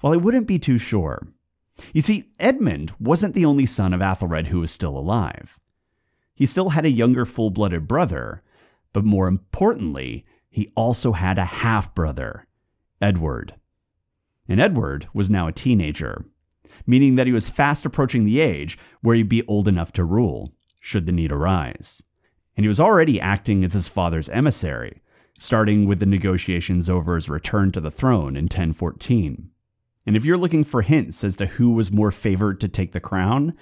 Well, 0.00 0.14
I 0.14 0.16
wouldn't 0.16 0.46
be 0.46 0.58
too 0.58 0.78
sure. 0.78 1.26
You 1.92 2.00
see, 2.00 2.30
Edmund 2.38 2.94
wasn't 3.00 3.34
the 3.34 3.44
only 3.44 3.66
son 3.66 3.92
of 3.92 4.00
Athelred 4.00 4.46
who 4.46 4.60
was 4.60 4.70
still 4.70 4.96
alive. 4.96 5.58
He 6.34 6.46
still 6.46 6.70
had 6.70 6.84
a 6.84 6.90
younger 6.90 7.26
full 7.26 7.50
blooded 7.50 7.88
brother, 7.88 8.42
but 8.92 9.04
more 9.04 9.26
importantly, 9.26 10.24
he 10.48 10.72
also 10.76 11.12
had 11.12 11.36
a 11.36 11.44
half 11.44 11.94
brother, 11.94 12.46
Edward. 13.00 13.54
And 14.48 14.60
Edward 14.60 15.08
was 15.12 15.28
now 15.28 15.48
a 15.48 15.52
teenager, 15.52 16.24
meaning 16.86 17.16
that 17.16 17.26
he 17.26 17.32
was 17.32 17.48
fast 17.48 17.84
approaching 17.84 18.24
the 18.24 18.40
age 18.40 18.78
where 19.00 19.16
he'd 19.16 19.28
be 19.28 19.46
old 19.46 19.66
enough 19.66 19.92
to 19.94 20.04
rule, 20.04 20.52
should 20.78 21.06
the 21.06 21.12
need 21.12 21.32
arise. 21.32 22.02
And 22.56 22.64
he 22.64 22.68
was 22.68 22.80
already 22.80 23.20
acting 23.20 23.64
as 23.64 23.72
his 23.72 23.88
father's 23.88 24.28
emissary, 24.28 25.02
starting 25.42 25.88
with 25.88 25.98
the 25.98 26.06
negotiations 26.06 26.88
over 26.88 27.16
his 27.16 27.28
return 27.28 27.72
to 27.72 27.80
the 27.80 27.90
throne 27.90 28.36
in 28.36 28.44
1014. 28.44 29.50
And 30.06 30.16
if 30.16 30.24
you're 30.24 30.36
looking 30.36 30.62
for 30.62 30.82
hints 30.82 31.24
as 31.24 31.34
to 31.34 31.46
who 31.46 31.72
was 31.72 31.90
more 31.90 32.12
favored 32.12 32.60
to 32.60 32.68
take 32.68 32.92
the 32.92 33.00
crown, 33.00 33.52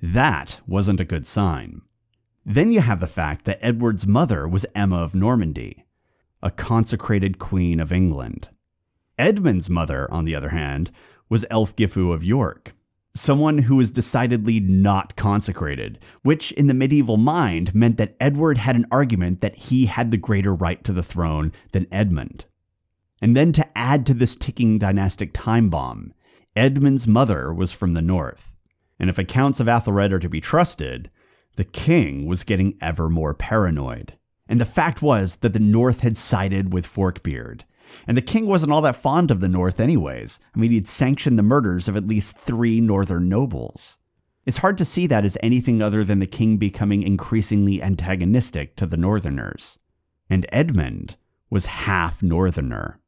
that 0.00 0.60
wasn't 0.68 1.00
a 1.00 1.04
good 1.04 1.26
sign. 1.26 1.82
Then 2.44 2.70
you 2.70 2.80
have 2.80 3.00
the 3.00 3.08
fact 3.08 3.44
that 3.44 3.58
Edward's 3.60 4.06
mother 4.06 4.46
was 4.46 4.66
Emma 4.72 4.98
of 4.98 5.16
Normandy, 5.16 5.84
a 6.44 6.52
consecrated 6.52 7.40
queen 7.40 7.80
of 7.80 7.90
England. 7.90 8.50
Edmund's 9.18 9.68
mother, 9.68 10.08
on 10.12 10.26
the 10.26 10.34
other 10.36 10.50
hand, 10.50 10.92
was 11.28 11.44
Elfgifu 11.50 12.14
of 12.14 12.22
York, 12.22 12.72
someone 13.18 13.58
who 13.58 13.76
was 13.76 13.90
decidedly 13.90 14.60
not 14.60 15.16
consecrated, 15.16 15.98
which 16.22 16.52
in 16.52 16.66
the 16.66 16.74
medieval 16.74 17.16
mind 17.16 17.74
meant 17.74 17.96
that 17.98 18.16
Edward 18.20 18.58
had 18.58 18.76
an 18.76 18.86
argument 18.90 19.40
that 19.40 19.56
he 19.56 19.86
had 19.86 20.10
the 20.10 20.16
greater 20.16 20.54
right 20.54 20.82
to 20.84 20.92
the 20.92 21.02
throne 21.02 21.52
than 21.72 21.86
Edmund. 21.90 22.44
And 23.20 23.36
then 23.36 23.52
to 23.52 23.78
add 23.78 24.04
to 24.06 24.14
this 24.14 24.36
ticking 24.36 24.78
dynastic 24.78 25.30
time 25.32 25.70
bomb, 25.70 26.12
Edmund's 26.54 27.06
mother 27.06 27.52
was 27.52 27.72
from 27.72 27.94
the 27.94 28.02
north. 28.02 28.52
And 28.98 29.10
if 29.10 29.18
accounts 29.18 29.60
of 29.60 29.66
Athelred 29.66 30.12
are 30.12 30.18
to 30.18 30.28
be 30.28 30.40
trusted, 30.40 31.10
the 31.56 31.64
king 31.64 32.26
was 32.26 32.44
getting 32.44 32.76
ever 32.80 33.08
more 33.08 33.34
paranoid. 33.34 34.14
And 34.48 34.60
the 34.60 34.64
fact 34.64 35.02
was 35.02 35.36
that 35.36 35.52
the 35.52 35.58
north 35.58 36.00
had 36.00 36.16
sided 36.16 36.72
with 36.72 36.86
Forkbeard, 36.86 37.64
and 38.06 38.16
the 38.16 38.22
king 38.22 38.46
wasn't 38.46 38.72
all 38.72 38.82
that 38.82 38.96
fond 38.96 39.30
of 39.30 39.40
the 39.40 39.48
North, 39.48 39.80
anyways. 39.80 40.40
I 40.54 40.58
mean, 40.58 40.70
he'd 40.70 40.88
sanctioned 40.88 41.38
the 41.38 41.42
murders 41.42 41.88
of 41.88 41.96
at 41.96 42.06
least 42.06 42.36
three 42.36 42.80
northern 42.80 43.28
nobles. 43.28 43.98
It's 44.44 44.58
hard 44.58 44.78
to 44.78 44.84
see 44.84 45.06
that 45.08 45.24
as 45.24 45.36
anything 45.42 45.82
other 45.82 46.04
than 46.04 46.20
the 46.20 46.26
king 46.26 46.56
becoming 46.56 47.02
increasingly 47.02 47.82
antagonistic 47.82 48.76
to 48.76 48.86
the 48.86 48.96
northerners. 48.96 49.78
And 50.30 50.46
Edmund 50.52 51.16
was 51.50 51.66
half 51.66 52.22
northerner. 52.22 53.00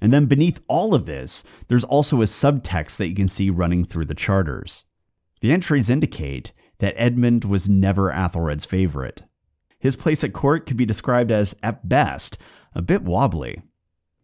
And 0.00 0.12
then 0.12 0.26
beneath 0.26 0.60
all 0.66 0.94
of 0.96 1.06
this, 1.06 1.44
there's 1.68 1.84
also 1.84 2.22
a 2.22 2.26
subtext 2.26 2.96
that 2.96 3.08
you 3.08 3.14
can 3.14 3.28
see 3.28 3.50
running 3.50 3.84
through 3.84 4.06
the 4.06 4.16
charters. 4.16 4.84
The 5.40 5.52
entries 5.52 5.88
indicate 5.88 6.50
that 6.78 6.94
Edmund 6.96 7.44
was 7.44 7.68
never 7.68 8.10
Athelred's 8.10 8.64
favorite. 8.64 9.22
His 9.78 9.94
place 9.94 10.24
at 10.24 10.32
court 10.32 10.66
could 10.66 10.76
be 10.76 10.86
described 10.86 11.30
as, 11.30 11.54
at 11.62 11.88
best, 11.88 12.38
a 12.74 12.82
bit 12.82 13.02
wobbly. 13.02 13.62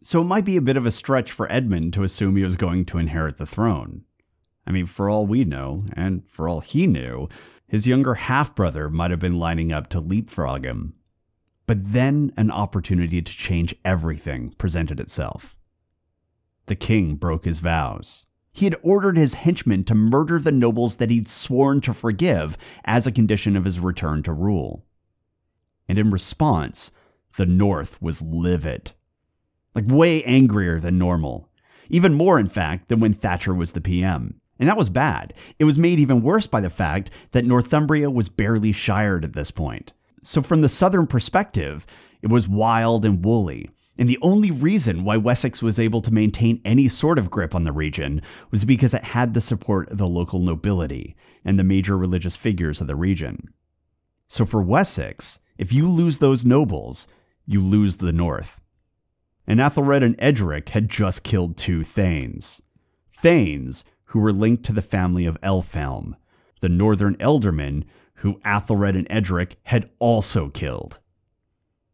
So 0.01 0.21
it 0.21 0.25
might 0.25 0.45
be 0.45 0.55
a 0.55 0.61
bit 0.61 0.77
of 0.77 0.85
a 0.85 0.91
stretch 0.91 1.31
for 1.31 1.51
Edmund 1.51 1.93
to 1.93 2.03
assume 2.03 2.35
he 2.35 2.43
was 2.43 2.55
going 2.55 2.85
to 2.85 2.97
inherit 2.97 3.37
the 3.37 3.45
throne. 3.45 4.05
I 4.65 4.71
mean, 4.71 4.85
for 4.85 5.09
all 5.09 5.25
we 5.25 5.43
know, 5.43 5.85
and 5.93 6.25
for 6.25 6.47
all 6.47 6.61
he 6.61 6.87
knew, 6.87 7.27
his 7.67 7.85
younger 7.85 8.15
half 8.15 8.55
brother 8.55 8.89
might 8.89 9.11
have 9.11 9.19
been 9.19 9.39
lining 9.39 9.73
up 9.73 9.89
to 9.89 9.99
leapfrog 9.99 10.63
him. 10.63 10.93
But 11.67 11.91
then 11.91 12.31
an 12.37 12.49
opportunity 12.49 13.21
to 13.21 13.31
change 13.31 13.75
everything 13.83 14.51
presented 14.57 14.99
itself. 14.99 15.55
The 16.67 16.75
king 16.75 17.15
broke 17.15 17.45
his 17.45 17.59
vows. 17.59 18.25
He 18.51 18.65
had 18.65 18.77
ordered 18.81 19.17
his 19.17 19.35
henchmen 19.35 19.83
to 19.85 19.95
murder 19.95 20.39
the 20.39 20.51
nobles 20.51 20.95
that 20.95 21.11
he'd 21.11 21.27
sworn 21.27 21.81
to 21.81 21.93
forgive 21.93 22.57
as 22.85 23.05
a 23.05 23.11
condition 23.11 23.55
of 23.55 23.65
his 23.65 23.79
return 23.79 24.23
to 24.23 24.33
rule. 24.33 24.85
And 25.87 25.99
in 25.99 26.09
response, 26.09 26.91
the 27.37 27.45
North 27.45 28.01
was 28.01 28.21
livid 28.21 28.93
like 29.75 29.85
way 29.87 30.23
angrier 30.23 30.79
than 30.79 30.97
normal. 30.97 31.49
Even 31.89 32.13
more, 32.13 32.39
in 32.39 32.49
fact, 32.49 32.87
than 32.87 32.99
when 32.99 33.13
Thatcher 33.13 33.53
was 33.53 33.71
the 33.71 33.81
PM. 33.81 34.39
And 34.59 34.67
that 34.67 34.77
was 34.77 34.89
bad. 34.89 35.33
It 35.57 35.65
was 35.65 35.79
made 35.79 35.99
even 35.99 36.21
worse 36.21 36.45
by 36.45 36.61
the 36.61 36.69
fact 36.69 37.11
that 37.31 37.45
Northumbria 37.45 38.09
was 38.09 38.29
barely 38.29 38.71
shired 38.71 39.23
at 39.23 39.33
this 39.33 39.51
point. 39.51 39.93
So, 40.21 40.41
from 40.41 40.61
the 40.61 40.69
southern 40.69 41.07
perspective, 41.07 41.87
it 42.21 42.27
was 42.27 42.47
wild 42.47 43.05
and 43.05 43.23
woolly. 43.23 43.69
And 43.97 44.07
the 44.07 44.19
only 44.21 44.51
reason 44.51 45.03
why 45.03 45.17
Wessex 45.17 45.61
was 45.61 45.79
able 45.79 46.01
to 46.01 46.13
maintain 46.13 46.61
any 46.63 46.87
sort 46.87 47.17
of 47.17 47.31
grip 47.31 47.55
on 47.55 47.63
the 47.63 47.71
region 47.71 48.21
was 48.51 48.65
because 48.65 48.93
it 48.93 49.03
had 49.03 49.33
the 49.33 49.41
support 49.41 49.89
of 49.89 49.97
the 49.97 50.07
local 50.07 50.39
nobility 50.39 51.15
and 51.43 51.57
the 51.57 51.63
major 51.63 51.97
religious 51.97 52.37
figures 52.37 52.81
of 52.81 52.87
the 52.87 52.95
region. 52.95 53.53
So, 54.27 54.45
for 54.45 54.61
Wessex, 54.61 55.39
if 55.57 55.71
you 55.71 55.89
lose 55.89 56.19
those 56.19 56.45
nobles, 56.45 57.07
you 57.45 57.61
lose 57.61 57.97
the 57.97 58.13
North 58.13 58.59
and 59.49 59.59
Athelred 59.59 60.03
and 60.03 60.15
Edric 60.19 60.69
had 60.69 60.89
just 60.89 61.23
killed 61.23 61.57
two 61.57 61.83
Thanes. 61.83 62.61
Thanes, 63.11 63.83
who 64.05 64.19
were 64.19 64.31
linked 64.31 64.63
to 64.65 64.73
the 64.73 64.83
family 64.83 65.25
of 65.25 65.41
Elfhelm, 65.41 66.15
the 66.61 66.69
northern 66.69 67.15
ealdormen 67.15 67.83
who 68.17 68.39
Athelred 68.45 68.95
and 68.95 69.07
Edric 69.09 69.57
had 69.63 69.89
also 69.97 70.49
killed. 70.49 70.99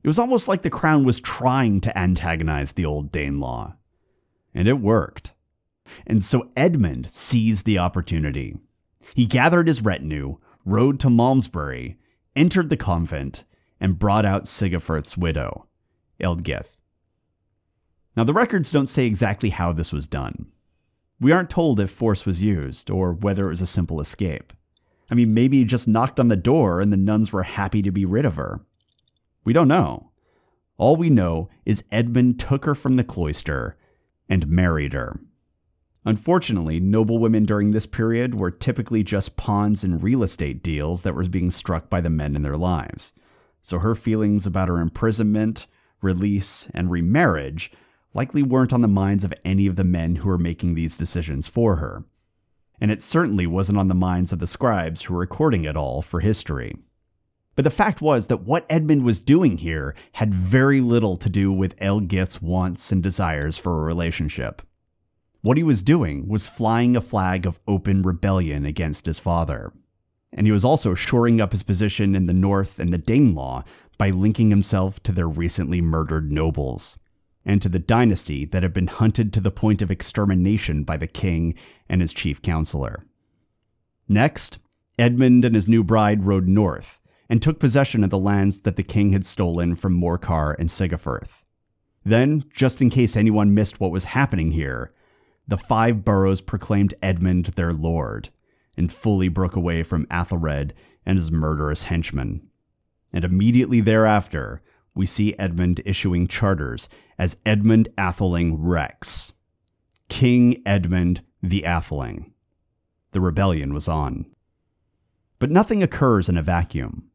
It 0.04 0.08
was 0.08 0.20
almost 0.20 0.50
like 0.50 0.64
the 0.64 0.70
crown 0.70 1.06
was 1.06 1.22
trying 1.22 1.80
to 1.82 1.98
antagonize 1.98 2.74
the 2.74 2.86
old 2.86 3.12
Danelaw. 3.12 3.76
And 4.54 4.68
it 4.68 4.80
worked. 4.80 5.32
And 6.06 6.24
so 6.24 6.50
Edmund 6.58 7.10
seized 7.10 7.66
the 7.66 7.80
opportunity. 7.80 8.58
He 9.14 9.26
gathered 9.26 9.68
his 9.68 9.82
retinue, 9.82 10.38
rode 10.66 11.00
to 11.00 11.10
Malmesbury, 11.10 11.96
entered 12.36 12.70
the 12.70 12.78
convent, 12.78 13.46
and 13.80 14.00
brought 14.00 14.26
out 14.26 14.44
Sigeferth's 14.44 15.18
widow, 15.18 15.68
Ealdgyth. 16.20 16.78
Now, 18.16 18.24
the 18.24 18.34
records 18.34 18.72
don't 18.72 18.88
say 18.88 19.06
exactly 19.06 19.50
how 19.50 19.74
this 19.74 19.92
was 19.92 20.08
done. 20.08 20.48
We 21.20 21.32
aren't 21.32 21.50
told 21.50 21.80
if 21.80 21.90
force 21.90 22.26
was 22.26 22.42
used 22.42 22.90
or 22.90 23.14
whether 23.14 23.48
it 23.48 23.52
was 23.52 23.62
a 23.62 23.68
simple 23.68 24.00
escape. 24.00 24.54
I 25.10 25.16
mean, 25.16 25.34
maybe 25.34 25.60
he 25.60 25.66
just 25.66 25.88
knocked 25.88 26.20
on 26.20 26.30
the 26.30 26.36
door 26.36 26.82
and 26.82 26.92
the 26.92 26.98
nuns 26.98 27.32
were 27.32 27.44
happy 27.44 27.82
to 27.82 27.92
be 27.92 28.06
rid 28.06 28.26
of 28.26 28.36
her. 28.36 28.62
We 29.44 29.54
don't 29.54 29.68
know. 29.68 30.12
All 30.78 30.96
we 30.96 31.10
know 31.10 31.50
is 31.66 31.84
Edmund 31.92 32.40
took 32.40 32.66
her 32.66 32.76
from 32.76 32.96
the 32.96 33.04
cloister 33.04 33.78
and 34.28 34.48
married 34.48 34.94
her. 34.94 35.20
Unfortunately, 36.04 36.80
noblewomen 36.80 37.46
during 37.46 37.72
this 37.72 37.86
period 37.86 38.36
were 38.36 38.52
typically 38.52 39.04
just 39.04 39.38
pawns 39.38 39.84
in 39.84 40.00
real 40.00 40.22
estate 40.22 40.62
deals 40.62 41.02
that 41.02 41.16
were 41.16 41.26
being 41.26 41.50
struck 41.50 41.90
by 41.90 42.02
the 42.02 42.10
men 42.10 42.36
in 42.36 42.44
their 42.44 42.58
lives. 42.58 43.14
So 43.62 43.80
her 43.80 43.96
feelings 43.96 44.46
about 44.46 44.68
her 44.68 44.80
imprisonment, 44.80 45.66
release, 46.02 46.68
and 46.74 46.92
remarriage 46.92 47.72
likely 48.16 48.42
weren't 48.42 48.74
on 48.74 48.82
the 48.82 48.88
minds 48.88 49.24
of 49.24 49.34
any 49.44 49.68
of 49.68 49.76
the 49.76 49.84
men 49.84 50.16
who 50.16 50.30
were 50.30 50.38
making 50.38 50.74
these 50.74 50.98
decisions 50.98 51.48
for 51.48 51.76
her. 51.76 52.06
And 52.80 52.90
it 52.90 53.02
certainly 53.02 53.46
wasn't 53.46 53.78
on 53.78 53.90
the 53.90 53.94
minds 53.94 54.32
of 54.32 54.40
the 54.40 54.48
scribes 54.48 55.04
who 55.04 55.14
were 55.14 55.20
recording 55.20 55.66
it 55.66 55.76
all 55.76 56.02
for 56.02 56.22
history. 56.22 56.76
But 57.56 57.64
the 57.64 57.70
fact 57.70 58.02
was 58.02 58.28
that 58.28 58.42
what 58.42 58.66
Edmund 58.70 59.04
was 59.04 59.22
doing 59.22 59.58
here 59.58 59.96
had 60.14 60.34
very 60.34 60.82
little 60.82 61.18
to 61.18 61.30
do 61.30 61.52
with 61.52 61.78
Ealdgyth's 61.78 62.42
wants 62.42 62.92
and 62.92 63.04
desires 63.04 63.58
for 63.58 63.74
a 63.74 63.86
relationship. 63.86 64.62
What 65.42 65.58
he 65.58 65.64
was 65.64 65.84
doing 65.84 66.28
was 66.28 66.48
flying 66.48 66.96
a 66.96 67.02
flag 67.02 67.46
of 67.46 67.60
open 67.68 68.02
rebellion 68.02 68.66
against 68.66 69.06
his 69.06 69.20
father. 69.20 69.72
And 70.34 70.48
he 70.48 70.52
was 70.52 70.66
also 70.66 70.96
shoring 70.96 71.40
up 71.40 71.52
his 71.52 71.64
position 71.64 72.16
in 72.16 72.26
the 72.26 72.34
north 72.34 72.80
and 72.80 72.92
the 72.92 72.98
Danelaw 72.98 73.64
by 73.98 74.10
linking 74.10 74.50
himself 74.50 75.02
to 75.04 75.12
their 75.12 75.30
recently 75.30 75.82
murdered 75.82 76.32
nobles 76.32 76.98
and 77.46 77.62
to 77.62 77.70
the 77.70 77.80
dynasty 77.80 78.46
that 78.46 78.64
had 78.64 78.74
been 78.74 78.88
hunted 78.88 79.32
to 79.34 79.40
the 79.40 79.52
point 79.52 79.82
of 79.82 79.92
extermination 79.92 80.84
by 80.84 80.98
the 80.98 81.08
king 81.08 81.54
and 81.88 82.02
his 82.02 82.14
chief 82.14 82.42
counselor. 82.42 83.06
Next, 84.08 84.60
Edmund 84.98 85.46
and 85.46 85.56
his 85.56 85.68
new 85.68 85.84
bride 85.84 86.26
rode 86.26 86.48
north 86.48 87.00
and 87.30 87.42
took 87.42 87.60
possession 87.60 88.04
of 88.04 88.10
the 88.10 88.18
lands 88.18 88.60
that 88.60 88.76
the 88.76 88.84
king 88.84 89.14
had 89.14 89.26
stolen 89.26 89.76
from 89.76 90.00
Morcar 90.00 90.56
and 90.58 90.70
Sigeferth. 90.70 91.42
Then, 92.04 92.46
just 92.54 92.82
in 92.82 92.90
case 92.90 93.16
anyone 93.16 93.54
missed 93.54 93.80
what 93.80 93.92
was 93.92 94.06
happening 94.06 94.52
here, 94.52 94.94
the 95.48 95.58
five 95.58 96.06
boroughs 96.06 96.42
proclaimed 96.42 96.94
Edmund 97.02 97.46
their 97.48 97.74
lord 97.74 98.30
and 98.78 98.92
fully 98.92 99.28
broke 99.28 99.56
away 99.56 99.84
from 99.84 100.06
Athelred 100.08 100.72
and 101.06 101.18
his 101.18 101.32
murderous 101.32 101.84
henchmen. 101.84 102.48
And 103.14 103.24
immediately 103.24 103.80
thereafter, 103.82 104.62
we 104.96 105.06
see 105.06 105.36
Edmund 105.38 105.82
issuing 105.86 106.28
charters 106.28 106.90
as 107.20 107.38
Edmund 107.46 107.90
Atheling 107.98 108.56
Rex. 108.58 109.34
King 110.08 110.62
Edmund 110.66 111.22
the 111.44 111.64
Atheling. 111.64 112.32
The 113.12 113.22
rebellion 113.22 113.74
was 113.74 113.88
on. 113.88 114.26
But 115.38 115.52
nothing 115.52 115.84
occurs 115.84 116.30
in 116.30 116.38
a 116.38 116.42
vacuum. 116.42 117.10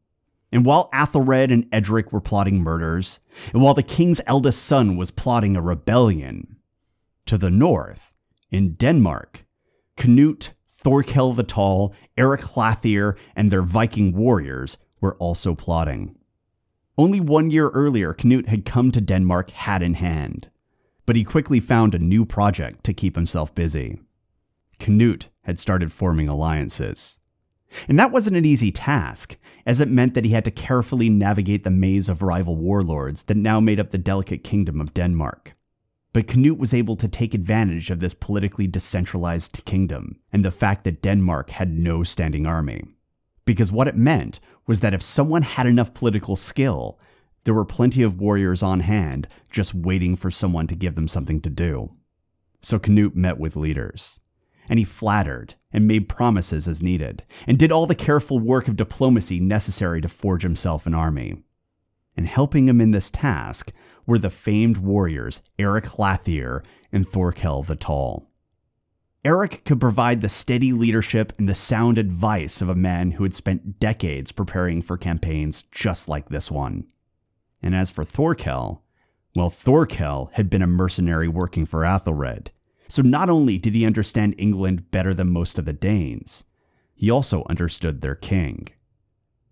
And 0.51 0.65
while 0.65 0.89
Athelred 0.93 1.51
and 1.51 1.67
Edric 1.71 2.11
were 2.11 2.21
plotting 2.21 2.61
murders, 2.61 3.19
and 3.53 3.61
while 3.61 3.73
the 3.73 3.83
king's 3.83 4.21
eldest 4.27 4.63
son 4.63 4.97
was 4.97 5.09
plotting 5.09 5.55
a 5.55 5.61
rebellion, 5.61 6.57
to 7.25 7.37
the 7.37 7.49
north, 7.49 8.11
in 8.51 8.73
Denmark, 8.73 9.45
Canute, 9.95 10.53
Thorkel 10.69 11.33
the 11.33 11.43
Tall, 11.43 11.93
Eric 12.17 12.41
Hlathir, 12.41 13.15
and 13.35 13.49
their 13.49 13.61
Viking 13.61 14.13
warriors 14.15 14.77
were 14.99 15.15
also 15.15 15.55
plotting. 15.55 16.15
Only 17.01 17.19
one 17.19 17.49
year 17.49 17.69
earlier, 17.69 18.13
Canute 18.13 18.47
had 18.47 18.63
come 18.63 18.91
to 18.91 19.01
Denmark 19.01 19.49
hat 19.49 19.81
in 19.81 19.95
hand, 19.95 20.51
but 21.07 21.15
he 21.15 21.23
quickly 21.23 21.59
found 21.59 21.95
a 21.95 21.97
new 21.97 22.25
project 22.25 22.83
to 22.83 22.93
keep 22.93 23.15
himself 23.15 23.55
busy. 23.55 23.99
Canute 24.77 25.29
had 25.41 25.59
started 25.59 25.91
forming 25.91 26.29
alliances. 26.29 27.19
And 27.89 27.97
that 27.97 28.11
wasn't 28.11 28.37
an 28.37 28.45
easy 28.45 28.71
task, 28.71 29.35
as 29.65 29.81
it 29.81 29.87
meant 29.89 30.13
that 30.13 30.25
he 30.25 30.31
had 30.33 30.45
to 30.45 30.51
carefully 30.51 31.09
navigate 31.09 31.63
the 31.63 31.71
maze 31.71 32.07
of 32.07 32.21
rival 32.21 32.55
warlords 32.55 33.23
that 33.23 33.35
now 33.35 33.59
made 33.59 33.79
up 33.79 33.89
the 33.89 33.97
delicate 33.97 34.43
kingdom 34.43 34.79
of 34.79 34.93
Denmark. 34.93 35.53
But 36.13 36.27
Canute 36.27 36.59
was 36.59 36.71
able 36.71 36.97
to 36.97 37.07
take 37.07 37.33
advantage 37.33 37.89
of 37.89 37.99
this 37.99 38.13
politically 38.13 38.67
decentralized 38.67 39.65
kingdom 39.65 40.19
and 40.31 40.45
the 40.45 40.51
fact 40.51 40.83
that 40.83 41.01
Denmark 41.01 41.49
had 41.49 41.75
no 41.75 42.03
standing 42.03 42.45
army. 42.45 42.83
Because 43.43 43.71
what 43.71 43.87
it 43.87 43.97
meant 43.97 44.39
was 44.67 44.79
that 44.79 44.93
if 44.93 45.01
someone 45.01 45.41
had 45.41 45.67
enough 45.67 45.93
political 45.93 46.35
skill, 46.35 46.99
there 47.43 47.53
were 47.53 47.65
plenty 47.65 48.03
of 48.03 48.19
warriors 48.19 48.61
on 48.61 48.81
hand 48.81 49.27
just 49.49 49.73
waiting 49.73 50.15
for 50.15 50.29
someone 50.29 50.67
to 50.67 50.75
give 50.75 50.95
them 50.95 51.07
something 51.07 51.41
to 51.41 51.49
do. 51.49 51.89
So 52.61 52.77
Canute 52.77 53.15
met 53.15 53.39
with 53.39 53.55
leaders, 53.55 54.19
and 54.69 54.77
he 54.77 54.85
flattered 54.85 55.55
and 55.73 55.87
made 55.87 56.07
promises 56.07 56.67
as 56.67 56.81
needed, 56.81 57.23
and 57.47 57.57
did 57.57 57.71
all 57.71 57.87
the 57.87 57.95
careful 57.95 58.39
work 58.39 58.67
of 58.67 58.75
diplomacy 58.75 59.39
necessary 59.39 60.01
to 60.01 60.07
forge 60.07 60.43
himself 60.43 60.85
an 60.85 60.93
army. 60.93 61.43
And 62.15 62.27
helping 62.27 62.67
him 62.67 62.79
in 62.81 62.91
this 62.91 63.09
task 63.09 63.71
were 64.05 64.19
the 64.19 64.29
famed 64.29 64.77
warriors 64.77 65.41
Eric 65.57 65.85
Hlathir 65.85 66.63
and 66.91 67.07
Thorkel 67.07 67.63
the 67.63 67.75
Tall. 67.75 68.30
Eric 69.23 69.63
could 69.65 69.79
provide 69.79 70.21
the 70.21 70.29
steady 70.29 70.73
leadership 70.73 71.31
and 71.37 71.47
the 71.47 71.53
sound 71.53 71.99
advice 71.99 72.61
of 72.61 72.69
a 72.69 72.75
man 72.75 73.11
who 73.11 73.23
had 73.23 73.35
spent 73.35 73.79
decades 73.79 74.31
preparing 74.31 74.81
for 74.81 74.97
campaigns 74.97 75.63
just 75.71 76.07
like 76.07 76.29
this 76.29 76.49
one. 76.49 76.85
And 77.61 77.75
as 77.75 77.91
for 77.91 78.03
Thorkel, 78.03 78.81
well, 79.35 79.51
Thorkel 79.51 80.31
had 80.33 80.49
been 80.49 80.63
a 80.63 80.67
mercenary 80.67 81.27
working 81.27 81.67
for 81.67 81.85
Athelred. 81.85 82.47
So 82.87 83.03
not 83.03 83.29
only 83.29 83.57
did 83.57 83.75
he 83.75 83.85
understand 83.85 84.35
England 84.37 84.89
better 84.89 85.13
than 85.13 85.31
most 85.31 85.59
of 85.59 85.65
the 85.65 85.73
Danes, 85.73 86.43
he 86.95 87.09
also 87.09 87.45
understood 87.47 88.01
their 88.01 88.15
king. 88.15 88.69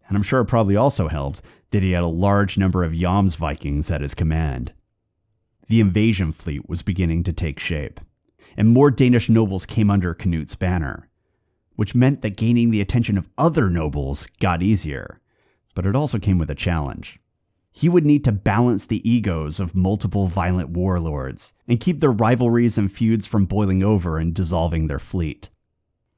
And 0.08 0.18
I'm 0.18 0.24
sure 0.24 0.42
it 0.42 0.46
probably 0.46 0.76
also 0.76 1.08
helped 1.08 1.44
that 1.70 1.84
he 1.84 1.92
had 1.92 2.04
a 2.04 2.08
large 2.08 2.58
number 2.58 2.84
of 2.84 2.94
Jomsvikings 2.94 3.92
at 3.92 4.02
his 4.02 4.16
command. 4.16 4.74
The 5.68 5.80
invasion 5.80 6.32
fleet 6.32 6.68
was 6.68 6.82
beginning 6.82 7.24
to 7.26 7.34
take 7.34 7.60
shape, 7.60 8.00
and 8.58 8.70
more 8.70 8.92
Danish 8.92 9.30
nobles 9.30 9.66
came 9.66 9.90
under 9.90 10.14
Canute's 10.14 10.56
banner, 10.56 11.10
which 11.76 11.96
meant 11.96 12.22
that 12.22 12.38
gaining 12.38 12.72
the 12.72 12.82
attention 12.82 13.18
of 13.18 13.30
other 13.38 13.70
nobles 13.70 14.28
got 14.40 14.62
easier. 14.62 15.20
But 15.76 15.86
it 15.86 15.96
also 15.96 16.20
came 16.20 16.38
with 16.38 16.50
a 16.50 16.56
challenge. 16.56 17.20
He 17.72 17.88
would 17.88 18.06
need 18.06 18.24
to 18.26 18.32
balance 18.32 18.86
the 18.86 19.08
egos 19.10 19.60
of 19.60 19.76
multiple 19.76 20.28
violent 20.28 20.70
warlords 20.70 21.54
and 21.68 21.80
keep 21.80 22.00
their 22.00 22.12
rivalries 22.12 22.78
and 22.78 22.92
feuds 22.92 23.26
from 23.26 23.46
boiling 23.46 23.84
over 23.84 24.18
and 24.18 24.34
dissolving 24.34 24.88
their 24.88 25.00
fleet. 25.00 25.50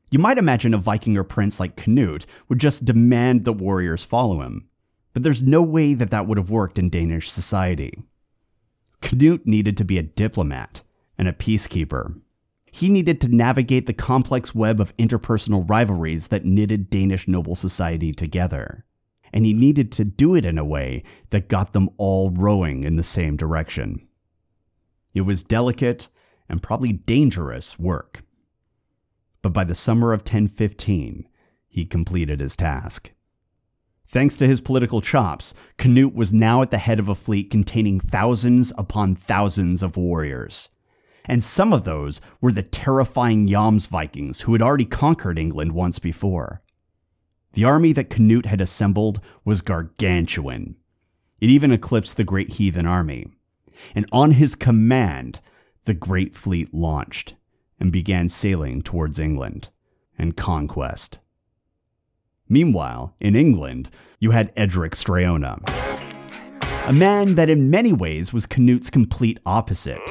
You 0.09 0.19
might 0.19 0.37
imagine 0.37 0.73
a 0.73 0.77
Viking 0.77 1.17
or 1.17 1.23
prince 1.23 1.59
like 1.59 1.75
Canute 1.75 2.25
would 2.49 2.59
just 2.59 2.85
demand 2.85 3.43
that 3.45 3.53
warriors 3.53 4.03
follow 4.03 4.41
him, 4.41 4.67
but 5.13 5.23
there's 5.23 5.43
no 5.43 5.61
way 5.61 5.93
that 5.93 6.09
that 6.11 6.27
would 6.27 6.37
have 6.37 6.49
worked 6.49 6.79
in 6.79 6.89
Danish 6.89 7.29
society. 7.29 8.03
Canute 9.01 9.45
needed 9.45 9.77
to 9.77 9.85
be 9.85 9.97
a 9.97 10.03
diplomat 10.03 10.81
and 11.21 11.29
a 11.29 11.33
peacekeeper. 11.33 12.19
He 12.71 12.89
needed 12.89 13.21
to 13.21 13.27
navigate 13.27 13.85
the 13.85 13.93
complex 13.93 14.55
web 14.55 14.79
of 14.79 14.97
interpersonal 14.97 15.69
rivalries 15.69 16.29
that 16.29 16.45
knitted 16.45 16.89
Danish 16.89 17.27
noble 17.27 17.53
society 17.53 18.11
together. 18.11 18.85
And 19.31 19.45
he 19.45 19.53
needed 19.53 19.91
to 19.91 20.03
do 20.03 20.33
it 20.33 20.47
in 20.47 20.57
a 20.57 20.65
way 20.65 21.03
that 21.29 21.47
got 21.47 21.73
them 21.73 21.91
all 21.97 22.31
rowing 22.31 22.83
in 22.83 22.95
the 22.95 23.03
same 23.03 23.37
direction. 23.37 24.07
It 25.13 25.21
was 25.21 25.43
delicate 25.43 26.09
and 26.49 26.63
probably 26.63 26.91
dangerous 26.91 27.77
work. 27.77 28.23
But 29.43 29.53
by 29.53 29.63
the 29.63 29.75
summer 29.75 30.13
of 30.13 30.21
1015, 30.21 31.27
he 31.67 31.85
completed 31.85 32.39
his 32.39 32.55
task. 32.55 33.11
Thanks 34.07 34.37
to 34.37 34.47
his 34.47 34.59
political 34.59 35.01
chops, 35.01 35.53
Canute 35.77 36.15
was 36.15 36.33
now 36.33 36.63
at 36.63 36.71
the 36.71 36.79
head 36.79 36.97
of 36.97 37.09
a 37.09 37.13
fleet 37.13 37.51
containing 37.51 37.99
thousands 37.99 38.73
upon 38.75 39.13
thousands 39.13 39.83
of 39.83 39.97
warriors. 39.97 40.67
And 41.25 41.43
some 41.43 41.71
of 41.73 41.83
those 41.83 42.21
were 42.39 42.51
the 42.51 42.63
terrifying 42.63 43.47
Jomsvikings 43.47 44.41
who 44.41 44.53
had 44.53 44.61
already 44.61 44.85
conquered 44.85 45.37
England 45.37 45.73
once 45.73 45.99
before. 45.99 46.61
The 47.53 47.65
army 47.65 47.93
that 47.93 48.09
Canute 48.09 48.45
had 48.45 48.61
assembled 48.61 49.19
was 49.43 49.61
gargantuan. 49.61 50.75
It 51.39 51.49
even 51.49 51.71
eclipsed 51.71 52.17
the 52.17 52.23
great 52.23 52.53
heathen 52.53 52.85
army. 52.85 53.27
And 53.93 54.05
on 54.11 54.31
his 54.31 54.55
command, 54.55 55.39
the 55.85 55.93
great 55.93 56.35
fleet 56.35 56.73
launched 56.73 57.35
and 57.79 57.91
began 57.91 58.29
sailing 58.29 58.81
towards 58.81 59.19
England 59.19 59.69
and 60.17 60.37
conquest. 60.37 61.19
Meanwhile, 62.47 63.15
in 63.19 63.35
England, 63.35 63.89
you 64.19 64.31
had 64.31 64.53
Edric 64.55 64.93
Streona, 64.93 65.59
a 66.87 66.93
man 66.93 67.35
that 67.35 67.49
in 67.49 67.71
many 67.71 67.93
ways 67.93 68.33
was 68.33 68.45
Canute's 68.45 68.89
complete 68.89 69.39
opposite. 69.45 70.01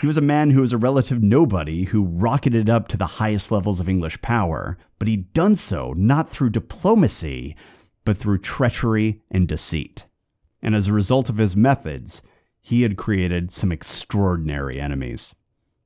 He 0.00 0.06
was 0.06 0.18
a 0.18 0.22
man 0.22 0.50
who 0.50 0.60
was 0.60 0.74
a 0.74 0.78
relative 0.78 1.22
nobody 1.22 1.84
who 1.84 2.04
rocketed 2.04 2.68
up 2.68 2.86
to 2.88 2.98
the 2.98 3.06
highest 3.06 3.50
levels 3.50 3.80
of 3.80 3.88
English 3.88 4.20
power, 4.20 4.76
but 4.98 5.08
he'd 5.08 5.32
done 5.32 5.56
so 5.56 5.94
not 5.96 6.30
through 6.30 6.50
diplomacy, 6.50 7.56
but 8.04 8.18
through 8.18 8.38
treachery 8.38 9.22
and 9.30 9.48
deceit. 9.48 10.04
And 10.60 10.74
as 10.74 10.86
a 10.86 10.92
result 10.92 11.30
of 11.30 11.38
his 11.38 11.56
methods, 11.56 12.20
he 12.60 12.82
had 12.82 12.98
created 12.98 13.50
some 13.50 13.72
extraordinary 13.72 14.78
enemies. 14.78 15.34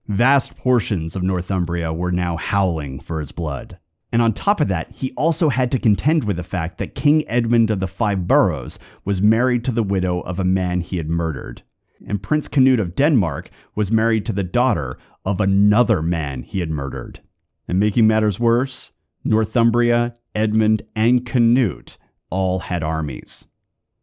Vast 0.09 0.57
portions 0.57 1.15
of 1.15 1.23
Northumbria 1.23 1.93
were 1.93 2.11
now 2.11 2.37
howling 2.37 2.99
for 2.99 3.21
his 3.21 3.31
blood. 3.31 3.79
And 4.11 4.21
on 4.21 4.33
top 4.33 4.61
of 4.61 4.67
that, 4.67 4.91
he 4.91 5.13
also 5.13 5.51
had 5.51 5.71
to 5.71 5.79
contend 5.79 6.25
with 6.25 6.37
the 6.37 6.43
fact 6.43 6.79
that 6.79 6.97
King 6.97 7.29
Edmund 7.29 7.71
of 7.71 7.79
the 7.79 7.87
Five 7.87 8.27
Boroughs 8.27 8.77
was 9.05 9.23
married 9.23 9.65
to 9.67 9.73
the 9.73 9.85
widow 9.85 10.21
of 10.23 10.41
a 10.41 10.45
man 10.45 10.81
he 10.81 10.97
had 10.97 11.09
murdered. 11.09 11.63
And 12.07 12.23
Prince 12.23 12.49
Canute 12.49 12.81
of 12.81 12.95
Denmark 12.95 13.51
was 13.75 13.93
married 13.93 14.25
to 14.27 14.33
the 14.33 14.43
daughter 14.43 14.99
of 15.25 15.41
another 15.41 16.03
man 16.03 16.43
he 16.43 16.61
had 16.61 16.71
murdered. 16.71 17.21
And 17.69 17.79
making 17.79 18.07
matters 18.07 18.41
worse, 18.41 18.93
Northumbria, 19.23 20.15
Edmund, 20.35 20.83
and 20.97 21.27
Canute 21.27 21.99
all 22.31 22.61
had 22.61 22.83
armies. 22.83 23.47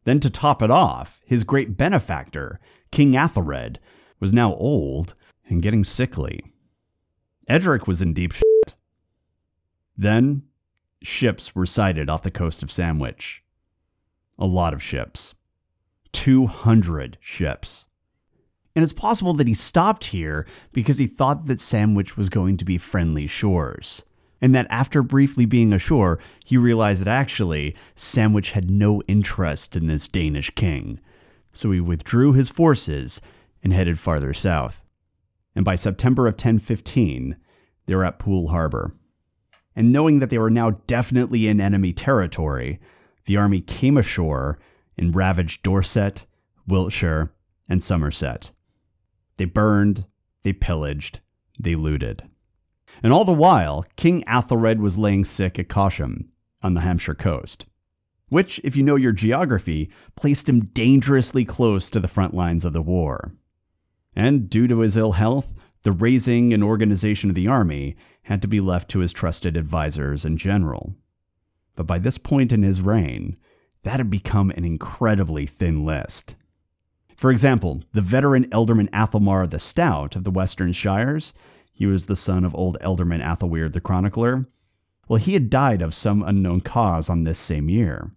Then 0.04 0.20
to 0.22 0.30
top 0.30 0.62
it 0.62 0.72
off, 0.72 1.20
his 1.26 1.44
great 1.44 1.76
benefactor, 1.76 2.60
King 2.92 3.14
Athelred, 3.14 3.78
was 4.20 4.32
now 4.32 4.54
old 4.56 5.16
and 5.50 5.62
getting 5.62 5.84
sickly. 5.84 6.40
Edric 7.48 7.88
was 7.88 8.02
in 8.02 8.14
deep 8.14 8.32
shit. 8.32 8.76
Then, 9.98 10.44
ships 11.02 11.56
were 11.56 11.66
sighted 11.66 12.10
off 12.10 12.24
the 12.24 12.32
coast 12.32 12.62
of 12.62 12.72
Sandwich. 12.72 13.44
A 14.38 14.46
lot 14.46 14.74
of 14.74 14.84
ships. 14.84 15.34
200 16.14 17.18
ships. 17.20 17.87
And 18.78 18.84
it's 18.84 18.94
possible 18.94 19.34
that 19.34 19.48
he 19.48 19.56
stopped 19.56 20.04
here 20.04 20.46
because 20.72 21.00
he 21.00 21.08
thought 21.08 21.48
that 21.48 21.60
Sandwich 21.60 22.16
was 22.16 22.30
going 22.30 22.58
to 22.58 22.66
be 22.66 22.78
friendly 22.78 23.26
shores. 23.26 24.04
And 24.40 24.54
that 24.54 24.68
after 24.70 25.02
briefly 25.02 25.48
being 25.48 25.74
ashore, 25.74 26.20
he 26.46 26.58
realized 26.58 27.02
that 27.02 27.08
actually 27.08 27.76
Sandwich 27.96 28.52
had 28.52 28.70
no 28.70 29.02
interest 29.08 29.76
in 29.76 29.88
this 29.88 30.08
Danish 30.08 30.52
king. 30.52 31.00
So 31.54 31.72
he 31.72 31.82
withdrew 31.82 32.34
his 32.34 32.50
forces 32.50 33.20
and 33.64 33.74
headed 33.74 33.98
farther 33.98 34.32
south. 34.32 34.84
And 35.56 35.66
by 35.66 35.74
September 35.74 36.28
of 36.28 36.34
1015, 36.34 37.36
they 37.88 37.96
were 37.96 38.06
at 38.06 38.20
Poole 38.20 38.50
Harbor 38.50 38.94
and 39.76 39.92
knowing 39.92 40.20
that 40.20 40.30
they 40.30 40.38
were 40.38 40.52
now 40.52 40.72
definitely 40.86 41.48
in 41.48 41.60
enemy 41.60 41.94
territory, 41.94 42.80
the 43.26 43.38
army 43.38 43.62
came 43.62 43.96
ashore 43.96 44.60
and 44.98 45.16
ravaged 45.16 45.64
Dorset, 45.64 46.28
Wiltshire, 46.68 47.32
and 47.68 47.82
Somerset. 47.82 48.52
They 49.38 49.46
burned, 49.46 50.06
they 50.44 50.54
pillaged, 50.54 51.20
they 51.60 51.76
looted. 51.76 52.24
And 53.04 53.14
all 53.14 53.26
the 53.26 53.34
while, 53.34 53.86
King 53.96 54.24
Athelred 54.28 54.80
was 54.80 54.98
laying 54.98 55.26
sick 55.26 55.60
at 55.60 55.68
Cosham 55.68 56.30
on 56.62 56.74
the 56.74 56.82
Hampshire 56.82 57.16
coast, 57.16 57.66
which, 58.30 58.60
if 58.64 58.76
you 58.76 58.84
know 58.84 58.96
your 58.96 59.12
geography, 59.12 59.90
placed 60.16 60.50
him 60.50 60.66
dangerously 60.66 61.46
close 61.46 61.90
to 61.90 62.00
the 62.00 62.08
front 62.08 62.34
lines 62.34 62.66
of 62.66 62.74
the 62.74 62.82
war. 62.82 63.34
And 64.16 64.50
due 64.50 64.68
to 64.68 64.80
his 64.80 64.98
ill 64.98 65.14
health, 65.14 65.54
the 65.84 65.92
raising 65.92 66.54
and 66.54 66.64
organization 66.64 67.30
of 67.30 67.36
the 67.36 67.48
army 67.48 67.96
had 68.24 68.42
to 68.42 68.48
be 68.48 68.60
left 68.60 68.90
to 68.90 69.00
his 69.00 69.14
trusted 69.14 69.56
advisors 69.56 70.26
and 70.26 70.38
general. 70.38 70.96
But 71.76 71.86
by 71.86 72.00
this 72.00 72.18
point 72.18 72.52
in 72.52 72.64
his 72.64 72.82
reign, 72.82 73.38
that 73.84 73.98
had 73.98 74.10
become 74.10 74.50
an 74.52 74.66
incredibly 74.66 75.46
thin 75.46 75.86
list. 75.86 76.36
For 77.18 77.32
example, 77.32 77.82
the 77.94 78.02
veteran 78.02 78.46
Ealdorman 78.52 78.92
Athelmar 78.92 79.50
the 79.50 79.58
Stout 79.58 80.16
of 80.16 80.24
the 80.24 80.32
Western 80.32 80.72
Shires, 80.72 81.34
he 81.74 81.88
was 81.88 82.06
the 82.06 82.16
son 82.16 82.46
of 82.46 82.54
old 82.54 82.78
Ealdorman 82.80 83.24
Athelweard 83.24 83.74
the 83.74 83.82
Chronicler, 83.82 84.48
well, 85.08 85.18
he 85.18 85.34
had 85.34 85.50
died 85.50 85.82
of 85.82 85.96
some 85.96 86.22
unknown 86.22 86.62
cause 86.62 87.10
on 87.10 87.24
this 87.24 87.40
same 87.40 87.70
year. 87.70 88.12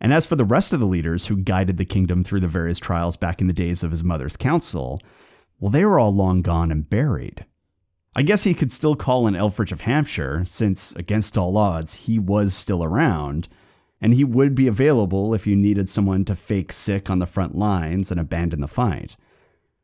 And 0.00 0.14
as 0.14 0.24
for 0.24 0.36
the 0.36 0.44
rest 0.46 0.72
of 0.72 0.80
the 0.80 0.86
leaders 0.86 1.26
who 1.26 1.36
guided 1.36 1.76
the 1.76 1.84
kingdom 1.84 2.24
through 2.24 2.40
the 2.40 2.48
various 2.48 2.78
trials 2.78 3.16
back 3.16 3.40
in 3.40 3.48
the 3.48 3.52
days 3.52 3.82
of 3.82 3.90
his 3.90 4.04
mother's 4.04 4.36
council, 4.36 5.00
well, 5.60 5.70
they 5.70 5.84
were 5.84 5.98
all 5.98 6.14
long 6.14 6.40
gone 6.40 6.70
and 6.70 6.88
buried. 6.88 7.44
I 8.14 8.22
guess 8.22 8.44
he 8.44 8.54
could 8.54 8.72
still 8.72 8.96
call 8.96 9.26
in 9.26 9.34
Elfrich 9.34 9.72
of 9.72 9.82
Hampshire, 9.82 10.44
since, 10.46 10.92
against 10.92 11.36
all 11.36 11.58
odds, 11.58 11.94
he 11.94 12.18
was 12.18 12.54
still 12.54 12.82
around, 12.82 13.48
and 14.00 14.14
he 14.14 14.24
would 14.24 14.54
be 14.54 14.66
available 14.66 15.34
if 15.34 15.46
you 15.46 15.56
needed 15.56 15.88
someone 15.88 16.24
to 16.24 16.36
fake 16.36 16.72
sick 16.72 17.10
on 17.10 17.18
the 17.18 17.26
front 17.26 17.54
lines 17.54 18.10
and 18.10 18.20
abandon 18.20 18.60
the 18.60 18.68
fight. 18.68 19.16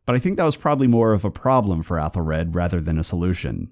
But 0.06 0.14
I 0.14 0.18
think 0.18 0.36
that 0.36 0.44
was 0.44 0.56
probably 0.56 0.86
more 0.86 1.12
of 1.12 1.24
a 1.24 1.30
problem 1.30 1.82
for 1.82 1.96
Athelred 1.96 2.54
rather 2.54 2.80
than 2.80 2.98
a 2.98 3.04
solution. 3.04 3.70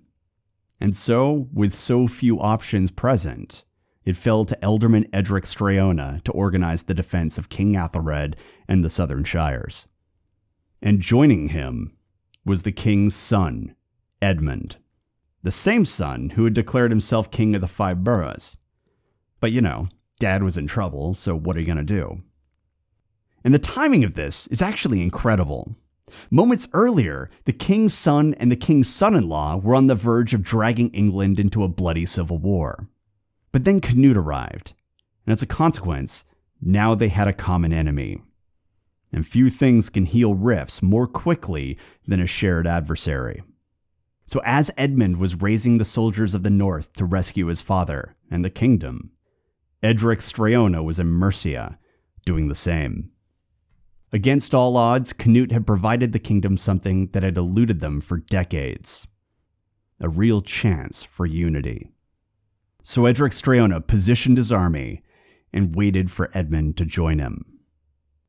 And 0.81 0.97
so, 0.97 1.49
with 1.53 1.73
so 1.73 2.09
few 2.09 2.41
options 2.41 2.91
present, 2.91 3.63
it 4.05 4.17
fell 4.17 4.45
to 4.47 4.59
Ealdorman 4.63 5.09
Edric 5.13 5.45
Streona 5.45 6.23
to 6.25 6.33
organize 6.33 6.85
the 6.85 6.95
defense 6.95 7.39
of 7.39 7.49
King 7.49 7.75
Athelred 7.75 8.35
and 8.67 8.85
the 8.85 8.91
southern 8.91 9.23
shires. 9.25 9.87
And 10.81 11.01
joining 11.01 11.51
him 11.51 11.97
was 12.45 12.63
the 12.63 12.73
king's 12.73 13.15
son, 13.15 13.77
Edmund, 14.21 14.77
the 15.43 15.53
same 15.53 15.85
son 15.85 16.31
who 16.31 16.45
had 16.45 16.55
declared 16.55 16.91
himself 16.91 17.31
king 17.31 17.55
of 17.55 17.61
the 17.61 17.69
five 17.69 18.03
boroughs. 18.03 18.57
But 19.39 19.53
you 19.53 19.61
know, 19.61 19.89
dad 20.23 20.45
was 20.45 20.57
in 20.57 20.69
trouble, 20.69 21.15
so 21.15 21.35
what 21.35 21.57
are 21.57 21.61
you 21.61 21.67
going 21.67 21.77
to 21.77 21.83
do? 21.83 22.23
And 23.43 23.53
the 23.53 23.59
timing 23.59 24.05
of 24.05 24.15
this 24.15 24.47
is 24.47 24.63
actually 24.63 25.03
incredible. 25.03 25.75
Moments 26.31 26.69
earlier, 26.73 27.29
the 27.45 27.53
king's 27.53 27.93
son 27.93 28.35
and 28.35 28.51
the 28.51 28.57
king's 28.57 28.89
son 28.89 29.17
in 29.17 29.29
law 29.29 29.57
were 29.57 29.75
on 29.75 29.89
the 29.89 29.97
verge 29.97 30.33
of 30.33 30.45
dragging 30.45 30.91
England 30.91 31.41
into 31.41 31.65
a 31.65 31.69
bloody 31.69 32.07
civil 32.07 32.39
war. 32.39 32.87
But 33.51 33.65
then 33.65 33.81
Canute 33.81 34.17
arrived, 34.17 34.75
and 35.27 35.33
as 35.33 35.43
a 35.43 35.47
consequence, 35.47 36.25
now 36.61 36.95
they 36.95 37.09
had 37.09 37.27
a 37.27 37.33
common 37.33 37.73
enemy. 37.73 38.23
And 39.13 39.27
few 39.27 39.51
things 39.51 39.91
can 39.91 40.05
heal 40.05 40.37
rifts 40.37 40.83
more 40.83 41.09
quickly 41.09 41.77
than 42.07 42.21
a 42.21 42.29
shared 42.29 42.69
adversary. 42.69 43.43
So, 44.27 44.41
as 44.45 44.71
Edmund 44.77 45.17
was 45.17 45.43
raising 45.43 45.79
the 45.79 45.85
soldiers 45.85 46.33
of 46.33 46.45
the 46.45 46.49
north 46.49 46.93
to 46.93 47.05
rescue 47.05 47.47
his 47.47 47.61
father 47.61 48.15
and 48.31 48.45
the 48.45 48.51
kingdom, 48.51 49.11
Edric 49.83 50.21
Streona 50.21 50.85
was 50.85 50.99
in 50.99 51.09
Mercia, 51.09 51.79
doing 52.25 52.49
the 52.49 52.55
same. 52.55 53.11
Against 54.13 54.55
all 54.55 54.77
odds, 54.77 55.13
Canute 55.13 55.53
had 55.53 55.67
provided 55.67 56.13
the 56.13 56.19
kingdom 56.19 56.57
something 56.57 57.09
that 57.09 57.23
had 57.23 57.37
eluded 57.37 57.81
them 57.81 58.01
for 58.01 58.19
decades 58.19 59.07
a 60.03 60.09
real 60.09 60.41
chance 60.41 61.05
for 61.05 61.25
unity. 61.25 61.89
So 62.83 63.07
Edric 63.07 63.33
Streona 63.33 63.87
positioned 63.87 64.37
his 64.37 64.51
army 64.51 65.03
and 65.53 65.77
waited 65.77 66.11
for 66.11 66.31
Edmund 66.35 66.77
to 66.79 66.85
join 66.85 67.21
him. 67.21 67.61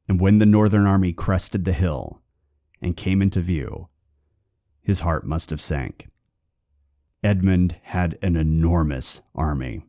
And 0.07 0.21
when 0.21 0.37
the 0.37 0.45
northern 0.45 0.85
army 0.85 1.13
crested 1.13 1.65
the 1.65 1.73
hill 1.73 2.21
and 2.81 2.95
came 2.95 3.21
into 3.21 3.41
view, 3.41 3.89
his 4.83 4.99
heart 4.99 5.25
must 5.25 5.49
have 5.49 5.61
sank. 5.61 6.07
Edmund 7.23 7.77
had 7.83 8.19
an 8.21 8.35
enormous 8.35 9.21
army, 9.33 9.87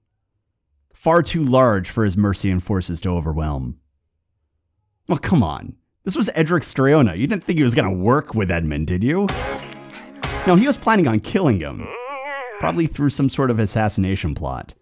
far 1.04 1.22
too 1.22 1.44
large 1.44 1.90
for 1.90 2.02
his 2.02 2.16
Mercian 2.16 2.60
forces 2.60 2.98
to 3.02 3.10
overwhelm. 3.10 3.78
Well, 5.06 5.18
come 5.18 5.42
on. 5.42 5.76
This 6.04 6.16
was 6.16 6.30
Edric 6.34 6.62
Streona. 6.62 7.18
You 7.18 7.26
didn't 7.26 7.44
think 7.44 7.58
he 7.58 7.62
was 7.62 7.74
going 7.74 7.90
to 7.90 8.02
work 8.02 8.34
with 8.34 8.50
Edmund, 8.50 8.86
did 8.86 9.04
you? 9.04 9.26
No, 10.46 10.56
he 10.56 10.66
was 10.66 10.78
planning 10.78 11.06
on 11.06 11.20
killing 11.20 11.60
him, 11.60 11.86
probably 12.58 12.86
through 12.86 13.10
some 13.10 13.28
sort 13.28 13.50
of 13.50 13.58
assassination 13.58 14.34
plot. 14.34 14.72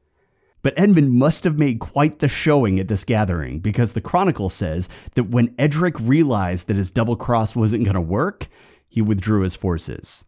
But 0.62 0.74
Edmund 0.76 1.10
must 1.10 1.42
have 1.42 1.58
made 1.58 1.80
quite 1.80 2.20
the 2.20 2.28
showing 2.28 2.78
at 2.78 2.86
this 2.86 3.02
gathering 3.02 3.58
because 3.58 3.92
the 3.92 4.00
Chronicle 4.00 4.48
says 4.48 4.88
that 5.14 5.30
when 5.30 5.52
Edric 5.58 5.98
realized 5.98 6.68
that 6.68 6.76
his 6.76 6.92
double 6.92 7.16
cross 7.16 7.56
wasn't 7.56 7.82
going 7.82 7.96
to 7.96 8.00
work, 8.00 8.46
he 8.88 9.02
withdrew 9.02 9.42
his 9.42 9.56
forces, 9.56 10.24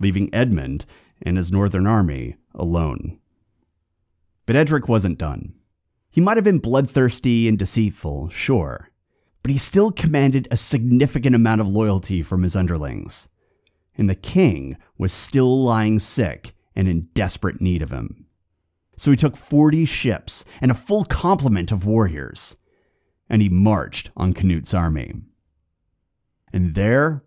leaving 0.00 0.34
Edmund 0.34 0.86
and 1.20 1.36
his 1.36 1.52
northern 1.52 1.86
army 1.86 2.36
alone. 2.54 3.18
But 4.52 4.58
Edric 4.58 4.86
wasn't 4.86 5.16
done. 5.16 5.54
He 6.10 6.20
might 6.20 6.36
have 6.36 6.44
been 6.44 6.58
bloodthirsty 6.58 7.48
and 7.48 7.58
deceitful, 7.58 8.28
sure, 8.28 8.90
but 9.42 9.50
he 9.50 9.56
still 9.56 9.90
commanded 9.90 10.46
a 10.50 10.58
significant 10.58 11.34
amount 11.34 11.62
of 11.62 11.68
loyalty 11.68 12.22
from 12.22 12.42
his 12.42 12.54
underlings. 12.54 13.30
And 13.96 14.10
the 14.10 14.14
king 14.14 14.76
was 14.98 15.10
still 15.10 15.64
lying 15.64 15.98
sick 15.98 16.52
and 16.76 16.86
in 16.86 17.08
desperate 17.14 17.62
need 17.62 17.80
of 17.80 17.92
him. 17.92 18.26
So 18.98 19.10
he 19.10 19.16
took 19.16 19.38
40 19.38 19.86
ships 19.86 20.44
and 20.60 20.70
a 20.70 20.74
full 20.74 21.06
complement 21.06 21.72
of 21.72 21.86
warriors, 21.86 22.58
and 23.30 23.40
he 23.40 23.48
marched 23.48 24.10
on 24.18 24.34
Canute's 24.34 24.74
army. 24.74 25.14
And 26.52 26.74
there, 26.74 27.24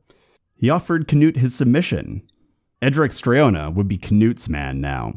he 0.54 0.70
offered 0.70 1.08
Canute 1.08 1.38
his 1.38 1.56
submission. 1.56 2.30
Edric 2.84 3.14
Streona 3.14 3.74
would 3.74 3.88
be 3.88 3.98
Canute's 3.98 4.48
man 4.48 4.80
now. 4.80 5.12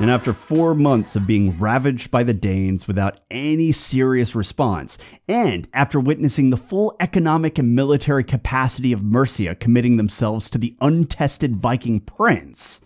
And 0.00 0.10
after 0.10 0.32
four 0.32 0.74
months 0.74 1.14
of 1.14 1.26
being 1.26 1.58
ravaged 1.58 2.10
by 2.10 2.22
the 2.22 2.32
Danes 2.32 2.88
without 2.88 3.20
any 3.30 3.70
serious 3.70 4.34
response, 4.34 4.96
and 5.28 5.68
after 5.74 6.00
witnessing 6.00 6.48
the 6.48 6.56
full 6.56 6.96
economic 7.00 7.58
and 7.58 7.74
military 7.76 8.24
capacity 8.24 8.94
of 8.94 9.02
Mercia 9.02 9.54
committing 9.54 9.98
themselves 9.98 10.48
to 10.48 10.58
the 10.58 10.74
untested 10.80 11.56
Viking 11.56 12.00
prince, 12.00 12.80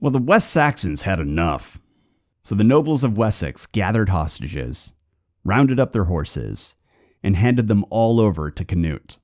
well, 0.00 0.10
the 0.10 0.18
West 0.18 0.50
Saxons 0.50 1.02
had 1.02 1.20
enough. 1.20 1.78
So 2.40 2.54
the 2.54 2.64
nobles 2.64 3.04
of 3.04 3.18
Wessex 3.18 3.66
gathered 3.66 4.08
hostages, 4.08 4.94
rounded 5.44 5.78
up 5.78 5.92
their 5.92 6.04
horses, 6.04 6.74
and 7.22 7.36
handed 7.36 7.68
them 7.68 7.84
all 7.90 8.18
over 8.18 8.50
to 8.50 8.64
Canute. 8.64 9.18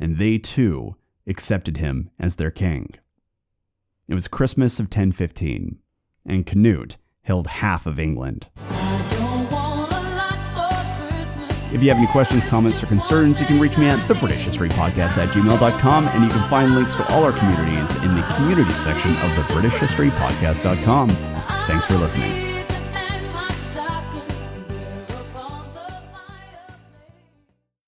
And 0.00 0.16
they 0.16 0.38
too 0.38 0.96
accepted 1.26 1.76
him 1.76 2.08
as 2.18 2.36
their 2.36 2.50
king. 2.50 2.94
It 4.08 4.14
was 4.14 4.26
Christmas 4.26 4.80
of 4.80 4.86
1015 4.86 5.80
and 6.26 6.46
Canute 6.46 6.96
held 7.22 7.46
half 7.46 7.86
of 7.86 7.98
England. 7.98 8.48
If 11.74 11.82
you 11.82 11.88
have 11.88 11.98
any 11.98 12.06
questions, 12.06 12.44
comments, 12.44 12.80
or 12.84 12.86
concerns, 12.86 13.40
you 13.40 13.46
can 13.46 13.58
reach 13.58 13.76
me 13.76 13.86
at 13.86 13.98
the 14.06 14.14
British 14.14 14.42
History 14.42 14.68
Podcast 14.68 15.18
at 15.18 15.28
gmail.com, 15.30 16.06
and 16.06 16.22
you 16.22 16.30
can 16.30 16.48
find 16.48 16.72
links 16.72 16.94
to 16.94 17.12
all 17.12 17.24
our 17.24 17.32
communities 17.32 18.02
in 18.04 18.14
the 18.14 18.22
community 18.36 18.70
section 18.70 19.10
of 19.10 19.34
the 19.34 19.44
British 19.52 19.74
History 19.80 20.10
Podcast.com. 20.10 21.08
Thanks 21.66 21.84
for 21.84 21.94
listening. 21.94 22.53